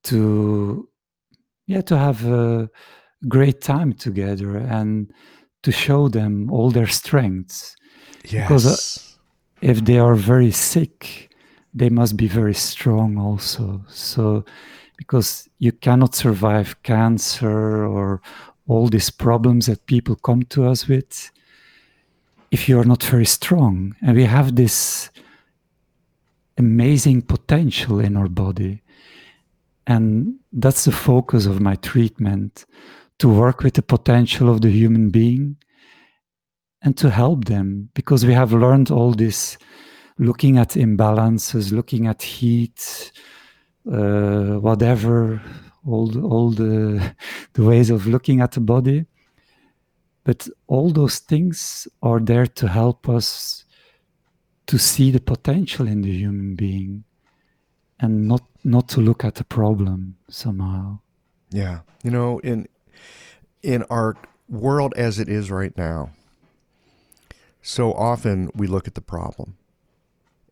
[0.04, 0.88] to
[1.66, 2.70] yeah, to have a
[3.26, 5.12] great time together and
[5.64, 7.74] to show them all their strengths.
[8.24, 8.46] Yes.
[8.46, 11.34] Because uh, if they are very sick,
[11.74, 13.82] they must be very strong also.
[13.88, 14.44] So
[14.96, 18.20] because you cannot survive cancer or
[18.66, 21.30] all these problems that people come to us with
[22.50, 23.94] if you're not very strong.
[24.02, 25.10] And we have this
[26.56, 28.82] amazing potential in our body.
[29.86, 32.64] And that's the focus of my treatment
[33.18, 35.56] to work with the potential of the human being
[36.82, 39.56] and to help them because we have learned all this
[40.18, 43.12] looking at imbalances, looking at heat,
[43.90, 45.42] uh, whatever,
[45.86, 47.14] all the, all the,
[47.52, 49.06] the ways of looking at the body.
[50.24, 53.64] But all those things are there to help us
[54.66, 57.04] to see the potential in the human being
[58.00, 60.98] and not not to look at the problem somehow.
[61.50, 61.80] Yeah.
[62.02, 62.66] You know, in
[63.62, 64.16] in our
[64.48, 66.10] world as it is right now,
[67.62, 69.56] so often we look at the problem.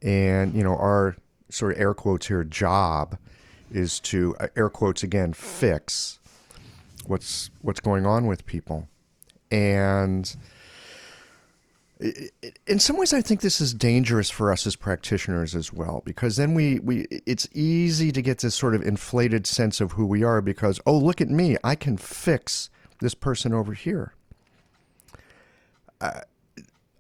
[0.03, 1.17] And, you know, our
[1.49, 3.19] sort of air quotes here job
[3.75, 6.19] is to uh, air quotes again fix
[7.07, 8.89] what's what's going on with people
[9.51, 10.37] and
[12.67, 16.37] in some ways, I think this is dangerous for us as practitioners as well, because
[16.37, 20.25] then we, we it's easy to get this sort of inflated sense of who we
[20.25, 22.71] are because, oh, look at me, I can fix
[23.01, 24.15] this person over here.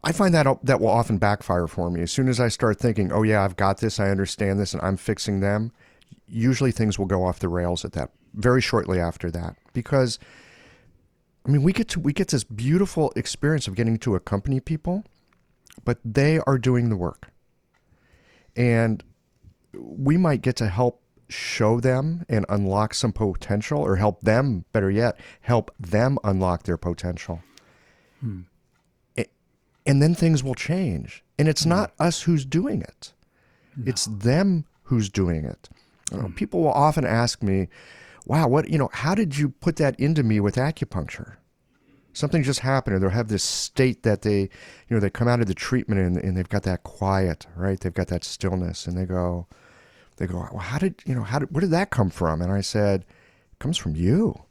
[0.05, 2.03] I find that that will often backfire for me.
[2.03, 4.83] As soon as I start thinking, oh, yeah, I've got this, I understand this, and
[4.83, 5.73] I'm fixing them,
[6.27, 10.19] usually things will go off the rails at that very shortly after that because
[11.47, 15.05] I mean we get to we get this beautiful experience of getting to accompany people,
[15.85, 17.29] but they are doing the work.
[18.57, 19.03] And
[19.75, 21.03] we might get to help
[21.33, 26.77] show them and unlock some potential or help them better yet help them unlock their
[26.77, 27.43] potential
[28.21, 28.41] hmm.
[29.87, 31.71] and then things will change and it's hmm.
[31.71, 33.13] not us who's doing it
[33.77, 33.89] no.
[33.89, 35.69] it's them who's doing it
[36.37, 37.69] people will often ask me
[38.27, 41.37] wow what you know how did you put that into me with acupuncture
[42.13, 44.49] something just happened or they'll have this state that they you
[44.91, 47.95] know they come out of the treatment and, and they've got that quiet right they've
[47.95, 49.47] got that stillness and they go
[50.23, 52.43] they go, well, how did, you know, how did, where did that come from?
[52.43, 53.01] And I said,
[53.53, 54.43] it comes from you.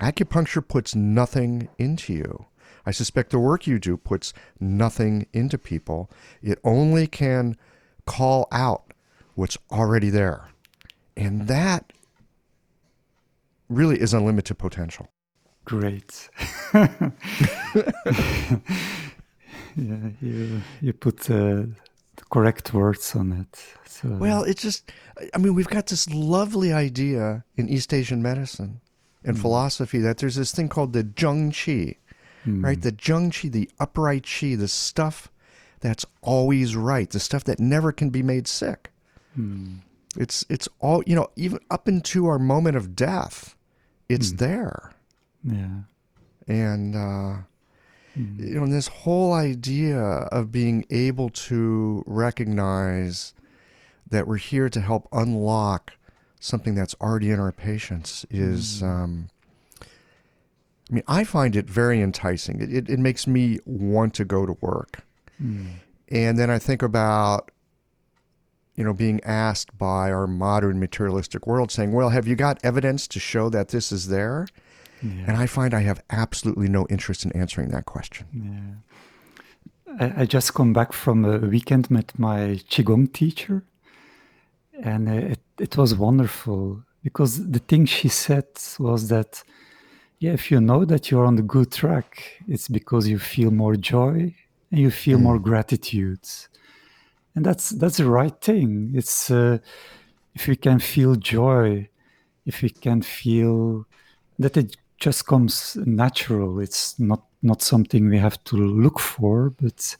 [0.00, 2.46] Acupuncture puts nothing into you.
[2.86, 6.10] I suspect the work you do puts nothing into people.
[6.42, 7.58] It only can
[8.06, 8.93] call out
[9.34, 10.48] what's already there.
[11.16, 11.92] And that
[13.68, 15.08] really is unlimited potential.
[15.64, 16.28] Great.
[16.74, 16.98] yeah,
[20.20, 21.64] you you put uh,
[22.16, 23.64] the correct words on it.
[23.86, 24.08] So.
[24.08, 24.92] Well, it's just,
[25.32, 28.80] I mean, we've got this lovely idea in East Asian medicine
[29.24, 29.40] and mm.
[29.40, 31.96] philosophy that there's this thing called the Zheng Qi,
[32.46, 32.64] mm.
[32.64, 32.80] right?
[32.80, 35.30] The Zheng Qi, the upright Qi, the stuff
[35.80, 38.90] that's always right, the stuff that never can be made sick.
[39.38, 39.78] Mm.
[40.16, 43.56] It's it's all you know, even up into our moment of death,
[44.08, 44.36] it's hmm.
[44.36, 44.92] there.
[45.42, 45.80] Yeah,
[46.46, 47.42] and uh,
[48.18, 48.46] Mm-hmm.
[48.46, 53.34] You know, this whole idea of being able to recognize
[54.08, 55.94] that we're here to help unlock
[56.38, 58.82] something that's already in our patients is.
[58.82, 59.28] Um,
[60.90, 62.60] I mean, I find it very enticing.
[62.60, 64.98] It, it, it makes me want to go to work.
[65.42, 65.76] Mm.
[66.10, 67.50] And then I think about,
[68.74, 73.06] you know, being asked by our modern materialistic world saying, well, have you got evidence
[73.08, 74.46] to show that this is there?
[75.02, 75.24] Yeah.
[75.26, 78.26] And I find I have absolutely no interest in answering that question.
[78.32, 80.06] Yeah.
[80.06, 83.62] I, I just come back from a weekend with my Qigong teacher,
[84.82, 88.46] and it, it was wonderful because the thing she said
[88.78, 89.44] was that,
[90.18, 93.76] yeah, if you know that you're on the good track, it's because you feel more
[93.76, 94.34] joy
[94.70, 95.22] and you feel mm.
[95.22, 96.26] more gratitude.
[97.34, 98.92] And that's that's the right thing.
[98.94, 99.58] It's uh,
[100.34, 101.88] if we can feel joy,
[102.46, 103.86] if we can feel
[104.38, 106.60] that it just comes natural.
[106.60, 109.96] It's not not something we have to look for, but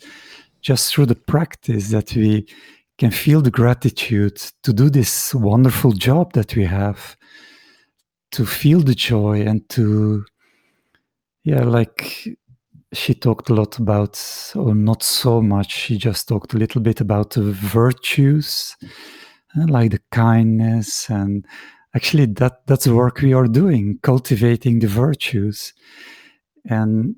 [0.63, 2.47] just through the practice that we
[2.97, 7.17] can feel the gratitude to do this wonderful job that we have,
[8.31, 10.25] to feel the joy and to,
[11.43, 12.29] yeah, like
[12.95, 14.21] she talked a lot about,
[14.55, 18.77] or not so much, she just talked a little bit about the virtues,
[19.57, 21.47] uh, like the kindness and
[21.95, 25.73] actually that that's the work we are doing cultivating the virtues.
[26.65, 27.17] And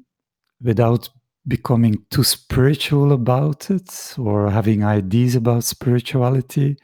[0.63, 1.09] without
[1.47, 6.77] becoming too spiritual about it or having ideas about spirituality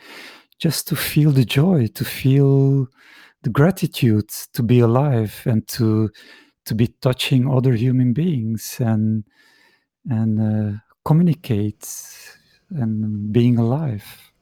[0.60, 2.86] just to feel the joy to feel
[3.42, 6.08] the gratitude to be alive and to
[6.64, 9.24] to be touching other human beings and
[10.08, 11.88] and uh, communicate
[12.70, 14.32] and being alive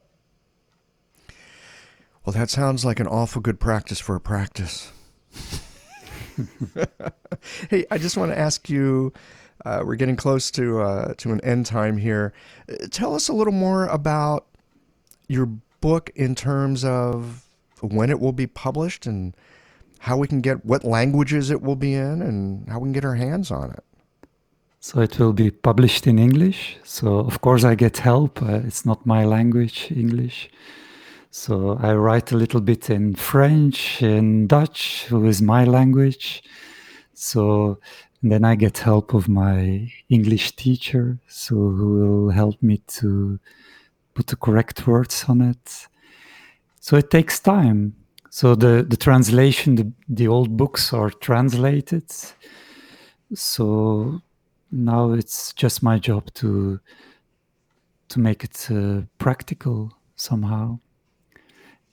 [2.24, 4.92] well, that sounds like an awful good practice for a practice.
[7.70, 9.12] hey, I just want to ask you.
[9.64, 12.32] Uh, we're getting close to uh, to an end time here.
[12.90, 14.46] Tell us a little more about
[15.28, 15.46] your
[15.80, 17.44] book in terms of
[17.80, 19.34] when it will be published and
[20.00, 23.04] how we can get what languages it will be in and how we can get
[23.04, 23.84] our hands on it.
[24.80, 26.78] So it will be published in English.
[26.84, 28.42] So of course I get help.
[28.42, 30.48] Uh, it's not my language, English.
[31.30, 36.42] So I write a little bit in French, in Dutch, who is my language.
[37.12, 37.78] So
[38.22, 43.38] then I get help of my English teacher, so who will help me to
[44.14, 45.88] put the correct words on it.
[46.80, 47.99] So it takes time.
[48.30, 52.04] So the, the translation, the, the old books are translated.
[53.34, 54.22] So
[54.70, 56.80] now it's just my job to
[58.08, 60.80] to make it uh, practical somehow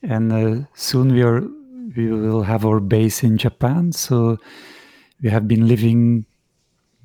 [0.02, 1.42] and uh, soon we are
[1.96, 3.92] we will have our base in Japan.
[3.92, 4.38] So
[5.22, 6.26] we have been living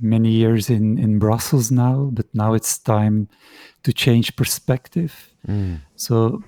[0.01, 3.29] many years in in Brussels now, but now it's time
[3.85, 5.31] to change perspective.
[5.47, 5.81] Mm.
[5.97, 6.43] So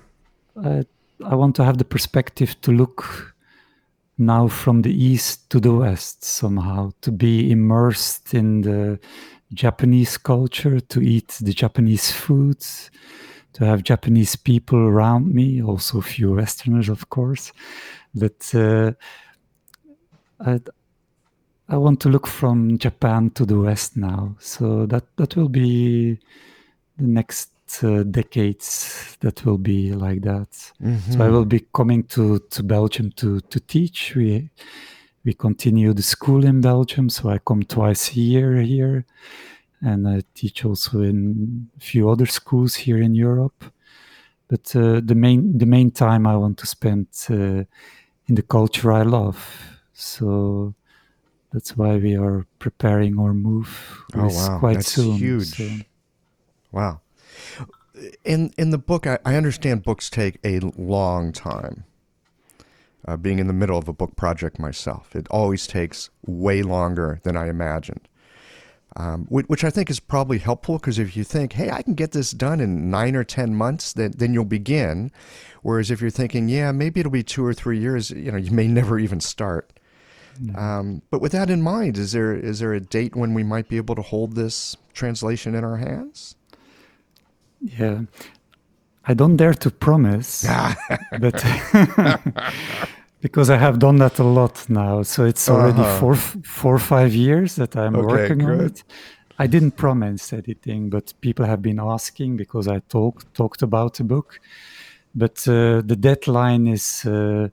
[0.63, 0.83] uh,
[1.23, 3.35] I want to have the perspective to look
[4.17, 8.99] now from the east to the west somehow to be immersed in the
[9.53, 12.91] Japanese culture, to eat the Japanese foods,
[13.53, 17.53] to have Japanese people around me, also a few Westerners, of course.
[18.13, 18.93] But uh,
[20.39, 20.59] I,
[21.69, 24.35] I want to look from Japan to the West now.
[24.39, 26.19] So that that will be
[26.97, 27.51] the next
[27.83, 29.17] uh, decades.
[29.21, 30.51] That will be like that.
[30.81, 31.11] Mm-hmm.
[31.11, 34.15] So I will be coming to to Belgium to to teach.
[34.15, 34.49] We
[35.25, 39.05] we continue the school in Belgium, so I come twice a year here,
[39.81, 43.65] and I teach also in a few other schools here in Europe.
[44.47, 47.65] But uh, the main the main time I want to spend uh,
[48.27, 49.37] in the culture I love.
[49.93, 50.75] So
[51.51, 54.03] that's why we are preparing our move.
[54.13, 55.57] Oh wow, quite that's soon, huge!
[55.57, 55.69] So.
[56.71, 56.99] Wow.
[58.23, 61.85] In in the book, I, I understand books take a long time
[63.07, 65.15] uh, being in the middle of a book project myself.
[65.15, 68.07] It always takes way longer than I imagined,
[68.95, 71.93] um, which, which, I think is probably helpful because if you think, hey, I can
[71.93, 75.11] get this done in nine or 10 months, then, then you'll begin.
[75.61, 78.51] Whereas if you're thinking, yeah, maybe it'll be two or three years, you know, you
[78.51, 79.71] may never even start.
[80.53, 83.69] Um, but with that in mind, is there is there a date when we might
[83.69, 86.35] be able to hold this translation in our hands?
[87.61, 88.01] Yeah,
[89.05, 90.45] I don't dare to promise,
[91.19, 91.43] but
[93.21, 95.01] because I have done that a lot now.
[95.03, 95.99] So it's already uh-huh.
[95.99, 98.59] four, four or five years that I'm okay, working good.
[98.59, 98.83] on it.
[99.39, 104.03] I didn't promise anything, but people have been asking because I talked talked about the
[104.03, 104.39] book.
[105.13, 107.49] But uh, the deadline is, uh,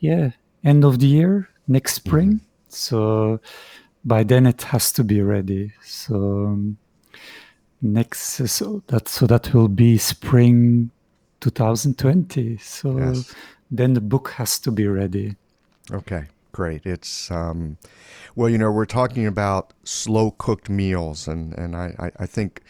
[0.00, 0.30] yeah,
[0.64, 2.30] end of the year, next spring.
[2.32, 2.46] Mm-hmm.
[2.68, 3.40] So
[4.04, 5.72] by then it has to be ready.
[5.82, 6.76] So um,
[7.84, 10.90] next, so that so that will be spring
[11.40, 12.56] 2020.
[12.56, 13.34] So yes.
[13.70, 15.36] then the book has to be ready.
[15.92, 16.86] Okay, great.
[16.86, 17.76] It's um,
[18.34, 22.62] well, you know, we're talking about slow cooked meals, and and I I, I think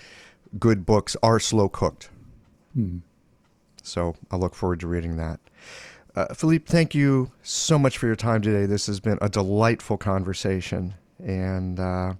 [0.59, 2.11] good books are slow cooked.
[2.77, 3.01] Mm.
[3.83, 5.41] So I look forward to reading that.
[6.17, 8.67] Uh, Philippe, thank you so much for your time today.
[8.67, 12.15] This has been a delightful conversation, and uh,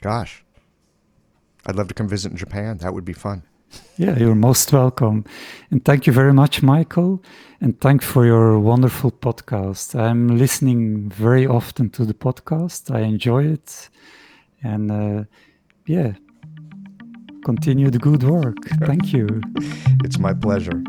[0.00, 0.43] gosh,
[1.66, 2.78] I'd love to come visit in Japan.
[2.78, 3.42] That would be fun.
[3.96, 5.24] Yeah, you're most welcome.
[5.70, 7.22] And thank you very much, Michael.
[7.60, 9.98] And thank for your wonderful podcast.
[9.98, 12.94] I'm listening very often to the podcast.
[12.94, 13.88] I enjoy it.
[14.62, 15.24] And uh,
[15.86, 16.12] yeah,
[17.44, 18.56] continue the good work.
[18.80, 19.40] Thank you.
[20.04, 20.82] it's my pleasure.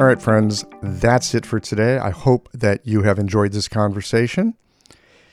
[0.00, 1.98] All right, friends, that's it for today.
[1.98, 4.54] I hope that you have enjoyed this conversation.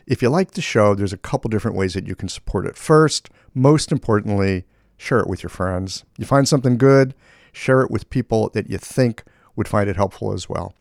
[0.06, 2.76] If you like the show, there's a couple different ways that you can support it.
[2.76, 4.66] First, most importantly,
[4.98, 6.04] share it with your friends.
[6.18, 7.16] You find something good,
[7.54, 9.24] share it with people that you think
[9.56, 10.74] would find it helpful as well.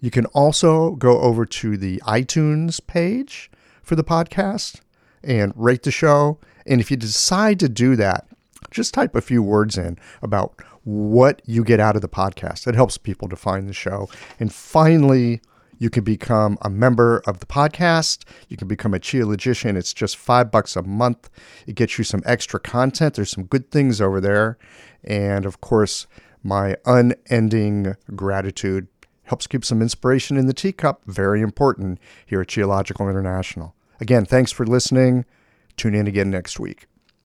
[0.00, 3.50] You can also go over to the iTunes page
[3.82, 4.82] for the podcast
[5.24, 6.38] and rate the show.
[6.64, 8.28] And if you decide to do that,
[8.70, 12.66] just type a few words in about what you get out of the podcast.
[12.66, 14.08] It helps people to find the show.
[14.38, 15.40] And finally,
[15.78, 18.24] you can become a member of the podcast.
[18.48, 19.76] You can become a Qiologician.
[19.76, 21.30] It's just five bucks a month.
[21.66, 23.14] It gets you some extra content.
[23.14, 24.58] There's some good things over there.
[25.02, 26.06] And of course,
[26.42, 28.88] my unending gratitude
[29.24, 31.02] helps keep some inspiration in the teacup.
[31.06, 33.74] Very important here at Qiological International.
[34.00, 35.24] Again, thanks for listening.
[35.76, 36.89] Tune in again next week.